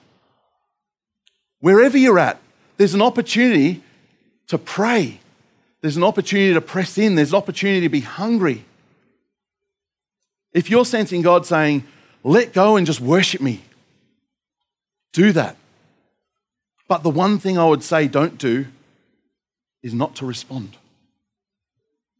Wherever 1.59 1.97
you're 1.97 2.19
at, 2.19 2.39
there's 2.77 2.93
an 2.93 3.01
opportunity 3.01 3.81
to 4.47 4.57
pray. 4.57 5.19
There's 5.81 5.97
an 5.97 6.03
opportunity 6.03 6.53
to 6.53 6.61
press 6.61 6.97
in. 6.97 7.15
There's 7.15 7.31
an 7.31 7.37
opportunity 7.37 7.81
to 7.81 7.89
be 7.89 8.01
hungry. 8.01 8.65
If 10.53 10.69
you're 10.69 10.85
sensing 10.85 11.21
God 11.21 11.45
saying, 11.45 11.85
let 12.23 12.53
go 12.53 12.75
and 12.75 12.87
just 12.87 13.01
worship 13.01 13.41
me, 13.41 13.61
do 15.13 15.31
that. 15.33 15.57
But 16.87 17.03
the 17.03 17.09
one 17.09 17.39
thing 17.39 17.57
I 17.57 17.65
would 17.65 17.83
say 17.83 18.07
don't 18.07 18.37
do 18.37 18.67
is 19.83 19.93
not 19.93 20.15
to 20.15 20.25
respond. 20.25 20.77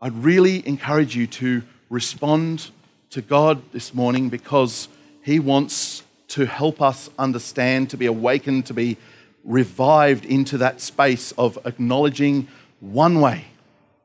I'd 0.01 0.23
really 0.23 0.67
encourage 0.67 1.15
you 1.15 1.27
to 1.27 1.63
respond 1.89 2.69
to 3.15 3.21
God 3.21 3.61
this 3.71 3.93
morning 3.93 4.27
because 4.27 4.89
He 5.23 5.39
wants 5.39 6.03
to 6.27 6.45
help 6.45 6.81
us 6.81 7.09
understand, 7.17 7.89
to 7.91 7.95
be 7.95 8.07
awakened, 8.07 8.65
to 8.65 8.73
be 8.73 8.97
revived 9.45 10.25
into 10.25 10.57
that 10.57 10.81
space 10.81 11.31
of 11.37 11.57
acknowledging 11.63 12.49
one 12.81 13.21
way, 13.21 13.45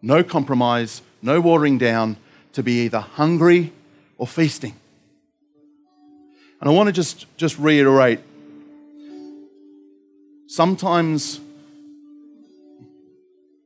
no 0.00 0.22
compromise, 0.22 1.02
no 1.22 1.40
watering 1.40 1.76
down, 1.76 2.18
to 2.52 2.62
be 2.62 2.84
either 2.84 3.00
hungry 3.00 3.72
or 4.16 4.28
feasting. 4.28 4.76
And 6.60 6.70
I 6.70 6.72
want 6.72 6.86
to 6.86 6.92
just, 6.92 7.26
just 7.36 7.58
reiterate 7.58 8.20
sometimes 10.46 11.40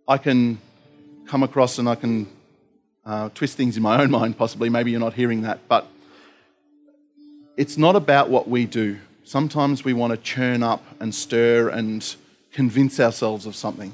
I 0.09 0.16
can 0.16 0.59
come 1.26 1.42
across 1.42 1.78
and 1.78 1.87
I 1.87 1.96
can 1.96 2.28
uh, 3.06 3.28
twist 3.34 3.56
things 3.56 3.76
in 3.76 3.82
my 3.82 4.00
own 4.02 4.10
mind, 4.10 4.38
possibly. 4.38 4.68
Maybe 4.68 4.90
you're 4.90 5.00
not 5.00 5.14
hearing 5.14 5.42
that. 5.42 5.60
But 5.68 5.86
it's 7.56 7.76
not 7.76 7.96
about 7.96 8.30
what 8.30 8.48
we 8.48 8.66
do. 8.66 8.98
Sometimes 9.24 9.84
we 9.84 9.92
want 9.92 10.12
to 10.12 10.16
churn 10.16 10.62
up 10.62 10.84
and 11.00 11.14
stir 11.14 11.68
and 11.68 12.14
convince 12.52 13.00
ourselves 13.00 13.46
of 13.46 13.56
something. 13.56 13.92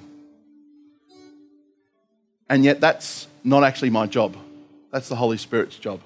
And 2.49 2.65
yet, 2.65 2.81
that's 2.81 3.29
not 3.45 3.63
actually 3.63 3.91
my 3.91 4.07
job. 4.07 4.37
That's 4.91 5.09
the 5.09 5.17
Holy 5.17 5.37
Spirit's 5.37 5.77
job. 5.77 6.01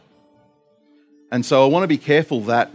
And 1.32 1.44
so 1.44 1.64
I 1.64 1.66
want 1.66 1.84
to 1.84 1.88
be 1.88 1.98
careful 1.98 2.42
that 2.42 2.70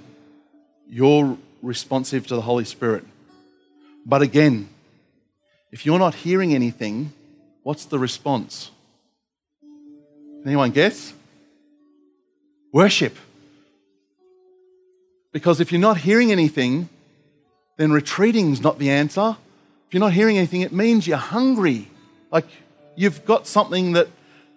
you're 0.88 1.38
responsive 1.62 2.26
to 2.28 2.36
the 2.36 2.42
Holy 2.42 2.66
Spirit. 2.66 3.06
But 4.06 4.24
again, 4.24 4.70
if 5.72 5.86
you're 5.86 6.00
not 6.00 6.16
hearing 6.16 6.56
anything, 6.56 7.14
What's 7.70 7.86
the 7.86 8.00
response? 8.00 8.72
Anyone 10.46 10.72
guess? 10.72 11.14
Worship. 12.72 13.16
Because 15.32 15.60
if 15.60 15.72
you're 15.72 15.82
not 15.82 15.98
hearing 15.98 16.32
anything, 16.32 16.90
then 17.78 17.92
retreating 17.92 18.52
is 18.52 18.62
not 18.62 18.80
the 18.80 18.90
answer. 18.90 19.38
If 19.88 19.94
you're 19.94 20.00
not 20.00 20.14
hearing 20.14 20.38
anything, 20.38 20.62
it 20.62 20.72
means 20.72 21.08
you're 21.08 21.18
hungry. 21.18 21.88
Like 22.32 22.46
you've 22.96 23.26
got 23.26 23.48
something 23.48 23.94
that, 23.94 24.08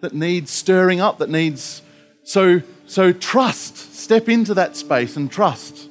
that 0.01 0.13
needs 0.13 0.51
stirring 0.51 0.99
up, 0.99 1.19
that 1.19 1.29
needs. 1.29 1.81
So, 2.23 2.61
so 2.85 3.13
trust. 3.13 3.95
Step 3.95 4.29
into 4.29 4.53
that 4.55 4.75
space 4.75 5.15
and 5.15 5.31
trust. 5.31 5.89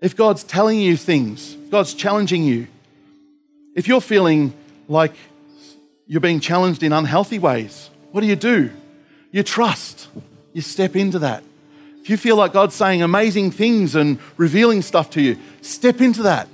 If 0.00 0.16
God's 0.16 0.42
telling 0.42 0.80
you 0.80 0.96
things, 0.96 1.54
God's 1.70 1.94
challenging 1.94 2.44
you, 2.44 2.66
if 3.74 3.86
you're 3.86 4.00
feeling 4.00 4.52
like 4.88 5.14
you're 6.06 6.20
being 6.20 6.40
challenged 6.40 6.82
in 6.82 6.92
unhealthy 6.92 7.38
ways, 7.38 7.88
what 8.10 8.20
do 8.20 8.26
you 8.26 8.36
do? 8.36 8.70
You 9.32 9.42
trust. 9.42 10.08
You 10.52 10.62
step 10.62 10.94
into 10.94 11.18
that. 11.20 11.42
If 12.00 12.10
you 12.10 12.16
feel 12.16 12.36
like 12.36 12.52
God's 12.52 12.74
saying 12.74 13.02
amazing 13.02 13.50
things 13.50 13.94
and 13.96 14.18
revealing 14.36 14.82
stuff 14.82 15.10
to 15.10 15.20
you, 15.20 15.38
step 15.60 16.00
into 16.00 16.22
that. 16.24 16.48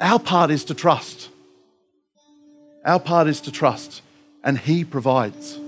Our 0.00 0.18
part 0.20 0.50
is 0.50 0.64
to 0.66 0.74
trust. 0.74 1.30
Our 2.84 3.00
part 3.00 3.26
is 3.26 3.40
to 3.42 3.52
trust, 3.52 4.02
and 4.44 4.58
He 4.58 4.84
provides. 4.84 5.58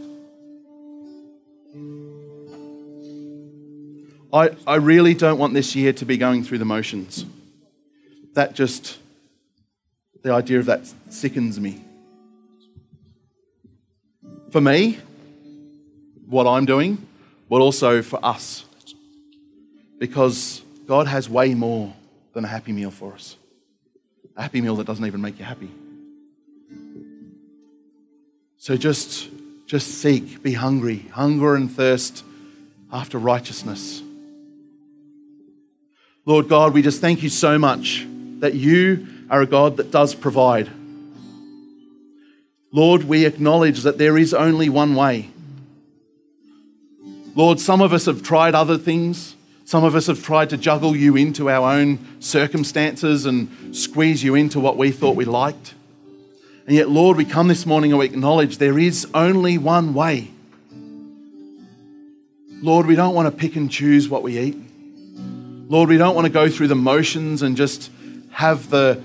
I, 4.33 4.51
I 4.67 4.77
really 4.77 5.15
don't 5.15 5.39
want 5.39 5.55
this 5.55 5.75
year 5.75 5.93
to 5.95 6.05
be 6.05 6.17
going 6.17 6.45
through 6.45 6.59
the 6.59 6.65
motions. 6.65 7.25
That 8.35 8.55
just, 8.55 8.99
the 10.23 10.33
idea 10.33 10.59
of 10.59 10.67
that 10.67 10.83
sickens 11.09 11.59
me 11.59 11.83
for 14.51 14.61
me, 14.61 14.99
what 16.29 16.47
I'm 16.47 16.67
doing, 16.67 17.07
but 17.49 17.61
also 17.61 18.03
for 18.03 18.25
us. 18.25 18.65
Because 19.99 20.63
God 20.87 21.07
has 21.07 21.29
way 21.29 21.55
more 21.55 21.95
than 22.33 22.45
a 22.45 22.49
happy 22.49 22.73
meal 22.73 22.91
for 22.91 23.13
us. 23.15 23.37
A 24.37 24.43
happy 24.43 24.61
meal 24.61 24.77
that 24.77 24.87
doesn't 24.87 25.05
even 25.05 25.21
make 25.21 25.39
you 25.39 25.45
happy. 25.45 25.71
So 28.59 28.77
just, 28.77 29.29
just 29.67 29.89
seek, 29.89 30.43
be 30.43 30.53
hungry, 30.53 31.07
hunger 31.13 31.55
and 31.55 31.71
thirst 31.71 32.25
after 32.93 33.19
righteousness. 33.19 34.03
Lord 36.25 36.49
God, 36.49 36.75
we 36.75 36.83
just 36.83 37.01
thank 37.01 37.23
you 37.23 37.29
so 37.29 37.59
much 37.59 38.07
that 38.41 38.55
you 38.55 39.07
are 39.31 39.41
a 39.41 39.47
God 39.47 39.79
that 39.79 39.91
does 39.91 40.15
provide. 40.15 40.69
Lord, 42.71 43.05
we 43.05 43.25
acknowledge 43.25 43.83
that 43.83 43.97
there 43.97 44.19
is 44.19 44.35
only 44.35 44.69
one 44.69 44.95
way. 44.95 45.31
Lord, 47.39 47.61
some 47.61 47.81
of 47.81 47.93
us 47.93 48.07
have 48.07 48.25
tried 48.25 48.57
other 48.57 48.77
things. 48.77 49.37
Some 49.65 49.85
of 49.85 49.95
us 49.95 50.09
have 50.09 50.25
tried 50.25 50.51
to 50.51 50.57
juggle 50.57 50.97
you 50.97 51.15
into 51.15 51.49
our 51.49 51.73
own 51.73 52.01
circumstances 52.19 53.27
and 53.27 53.77
squeeze 53.77 54.25
you 54.25 54.35
into 54.35 54.59
what 54.59 54.77
we 54.77 54.91
thought 54.91 55.15
we 55.15 55.25
liked. 55.25 55.75
And 56.67 56.75
yet, 56.75 56.89
Lord, 56.89 57.17
we 57.17 57.25
come 57.25 57.47
this 57.47 57.65
morning 57.65 57.93
and 57.93 58.01
we 58.01 58.07
acknowledge 58.07 58.59
there 58.59 58.77
is 58.77 59.07
only 59.15 59.57
one 59.57 59.95
way. 59.95 60.33
Lord, 62.61 62.87
we 62.87 62.97
don't 62.97 63.15
want 63.15 63.33
to 63.33 63.41
pick 63.41 63.55
and 63.55 63.71
choose 63.71 64.09
what 64.09 64.25
we 64.25 64.37
eat. 64.37 64.57
Lord, 65.69 65.91
we 65.91 65.97
don't 65.97 66.17
want 66.17 66.25
to 66.25 66.33
go 66.33 66.49
through 66.51 66.67
the 66.67 66.75
motions 66.75 67.43
and 67.43 67.57
just 67.57 67.93
have 68.33 68.69
the, 68.69 69.01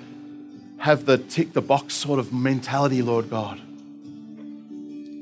have 0.79 1.05
the 1.05 1.19
tick 1.19 1.53
the 1.53 1.61
box 1.61 1.93
sort 1.93 2.17
of 2.17 2.33
mentality, 2.33 3.03
Lord 3.03 3.29
God. 3.29 3.61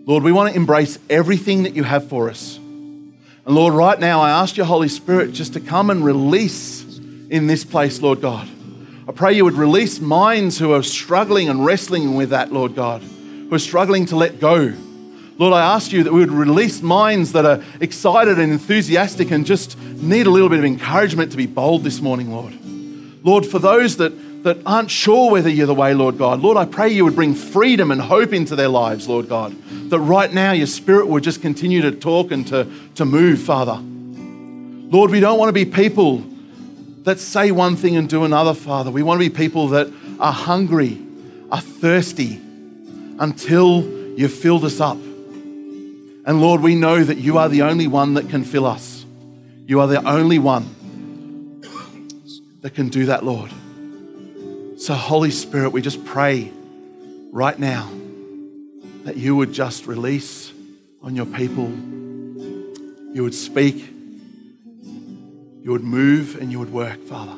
Lord, 0.07 0.23
we 0.23 0.31
want 0.31 0.51
to 0.51 0.55
embrace 0.55 0.97
everything 1.09 1.63
that 1.63 1.75
you 1.75 1.83
have 1.83 2.07
for 2.07 2.29
us. 2.29 2.60
And 3.45 3.55
Lord, 3.55 3.73
right 3.73 3.99
now 3.99 4.21
I 4.21 4.29
ask 4.29 4.55
your 4.55 4.67
Holy 4.67 4.87
Spirit 4.87 5.31
just 5.31 5.53
to 5.53 5.59
come 5.59 5.89
and 5.89 6.05
release 6.05 6.83
in 7.29 7.47
this 7.47 7.65
place, 7.65 7.99
Lord 7.99 8.21
God. 8.21 8.47
I 9.07 9.11
pray 9.13 9.33
you 9.33 9.45
would 9.45 9.55
release 9.55 9.99
minds 9.99 10.59
who 10.59 10.73
are 10.73 10.83
struggling 10.83 11.49
and 11.49 11.65
wrestling 11.65 12.13
with 12.13 12.29
that, 12.29 12.53
Lord 12.53 12.75
God, 12.75 13.01
who 13.01 13.53
are 13.53 13.59
struggling 13.59 14.05
to 14.07 14.15
let 14.15 14.39
go. 14.39 14.73
Lord, 15.39 15.53
I 15.53 15.73
ask 15.73 15.91
you 15.91 16.03
that 16.03 16.13
we 16.13 16.19
would 16.19 16.31
release 16.31 16.83
minds 16.83 17.31
that 17.31 17.45
are 17.45 17.63
excited 17.79 18.37
and 18.37 18.51
enthusiastic 18.51 19.31
and 19.31 19.43
just 19.43 19.75
need 19.79 20.27
a 20.27 20.29
little 20.29 20.49
bit 20.49 20.59
of 20.59 20.65
encouragement 20.65 21.31
to 21.31 21.37
be 21.37 21.47
bold 21.47 21.83
this 21.83 21.99
morning, 21.99 22.31
Lord. 22.31 22.53
Lord, 23.23 23.45
for 23.47 23.57
those 23.57 23.97
that, 23.97 24.13
that 24.43 24.57
aren't 24.65 24.89
sure 24.89 25.31
whether 25.31 25.49
you're 25.49 25.67
the 25.67 25.75
way, 25.75 25.93
Lord 25.93 26.17
God, 26.17 26.39
Lord, 26.39 26.57
I 26.57 26.65
pray 26.65 26.89
you 26.89 27.03
would 27.05 27.15
bring 27.15 27.33
freedom 27.33 27.91
and 27.91 28.01
hope 28.01 28.33
into 28.33 28.55
their 28.55 28.67
lives, 28.67 29.07
Lord 29.07 29.29
God. 29.29 29.55
That 29.89 29.99
right 29.99 30.31
now 30.33 30.51
your 30.51 30.67
spirit 30.67 31.07
would 31.07 31.23
just 31.23 31.41
continue 31.41 31.81
to 31.81 31.91
talk 31.91 32.31
and 32.31 32.47
to, 32.47 32.67
to 32.95 33.05
move, 33.05 33.41
Father. 33.41 33.79
Lord, 33.79 35.11
we 35.11 35.19
don't 35.19 35.37
want 35.37 35.49
to 35.49 35.53
be 35.53 35.65
people 35.65 36.23
that 37.03 37.19
say 37.19 37.51
one 37.51 37.75
thing 37.75 37.95
and 37.95 38.09
do 38.09 38.23
another, 38.23 38.53
Father. 38.53 38.91
We 38.91 39.03
want 39.03 39.21
to 39.21 39.29
be 39.29 39.35
people 39.35 39.69
that 39.69 39.91
are 40.19 40.33
hungry, 40.33 41.01
are 41.51 41.61
thirsty 41.61 42.39
until 43.19 43.83
you've 44.17 44.33
filled 44.33 44.65
us 44.65 44.79
up. 44.79 44.97
And 44.97 46.41
Lord, 46.41 46.61
we 46.61 46.75
know 46.75 47.03
that 47.03 47.17
you 47.17 47.37
are 47.37 47.49
the 47.49 47.63
only 47.63 47.87
one 47.87 48.15
that 48.15 48.29
can 48.29 48.43
fill 48.43 48.65
us. 48.65 49.05
You 49.65 49.79
are 49.79 49.87
the 49.87 50.07
only 50.07 50.39
one 50.39 51.61
that 52.61 52.75
can 52.75 52.89
do 52.89 53.05
that, 53.07 53.23
Lord. 53.23 53.51
So, 54.81 54.95
Holy 54.95 55.29
Spirit, 55.29 55.73
we 55.73 55.83
just 55.83 56.03
pray 56.05 56.51
right 57.31 57.59
now 57.59 57.87
that 59.03 59.15
you 59.15 59.35
would 59.35 59.53
just 59.53 59.85
release 59.85 60.51
on 61.03 61.15
your 61.15 61.27
people. 61.27 61.69
You 61.69 63.21
would 63.21 63.35
speak, 63.35 63.75
you 65.61 65.71
would 65.71 65.83
move, 65.83 66.41
and 66.41 66.51
you 66.51 66.57
would 66.57 66.73
work, 66.73 66.99
Father. 67.03 67.37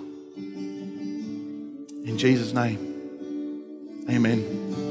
In 2.05 2.15
Jesus' 2.17 2.53
name, 2.53 4.05
amen. 4.09 4.82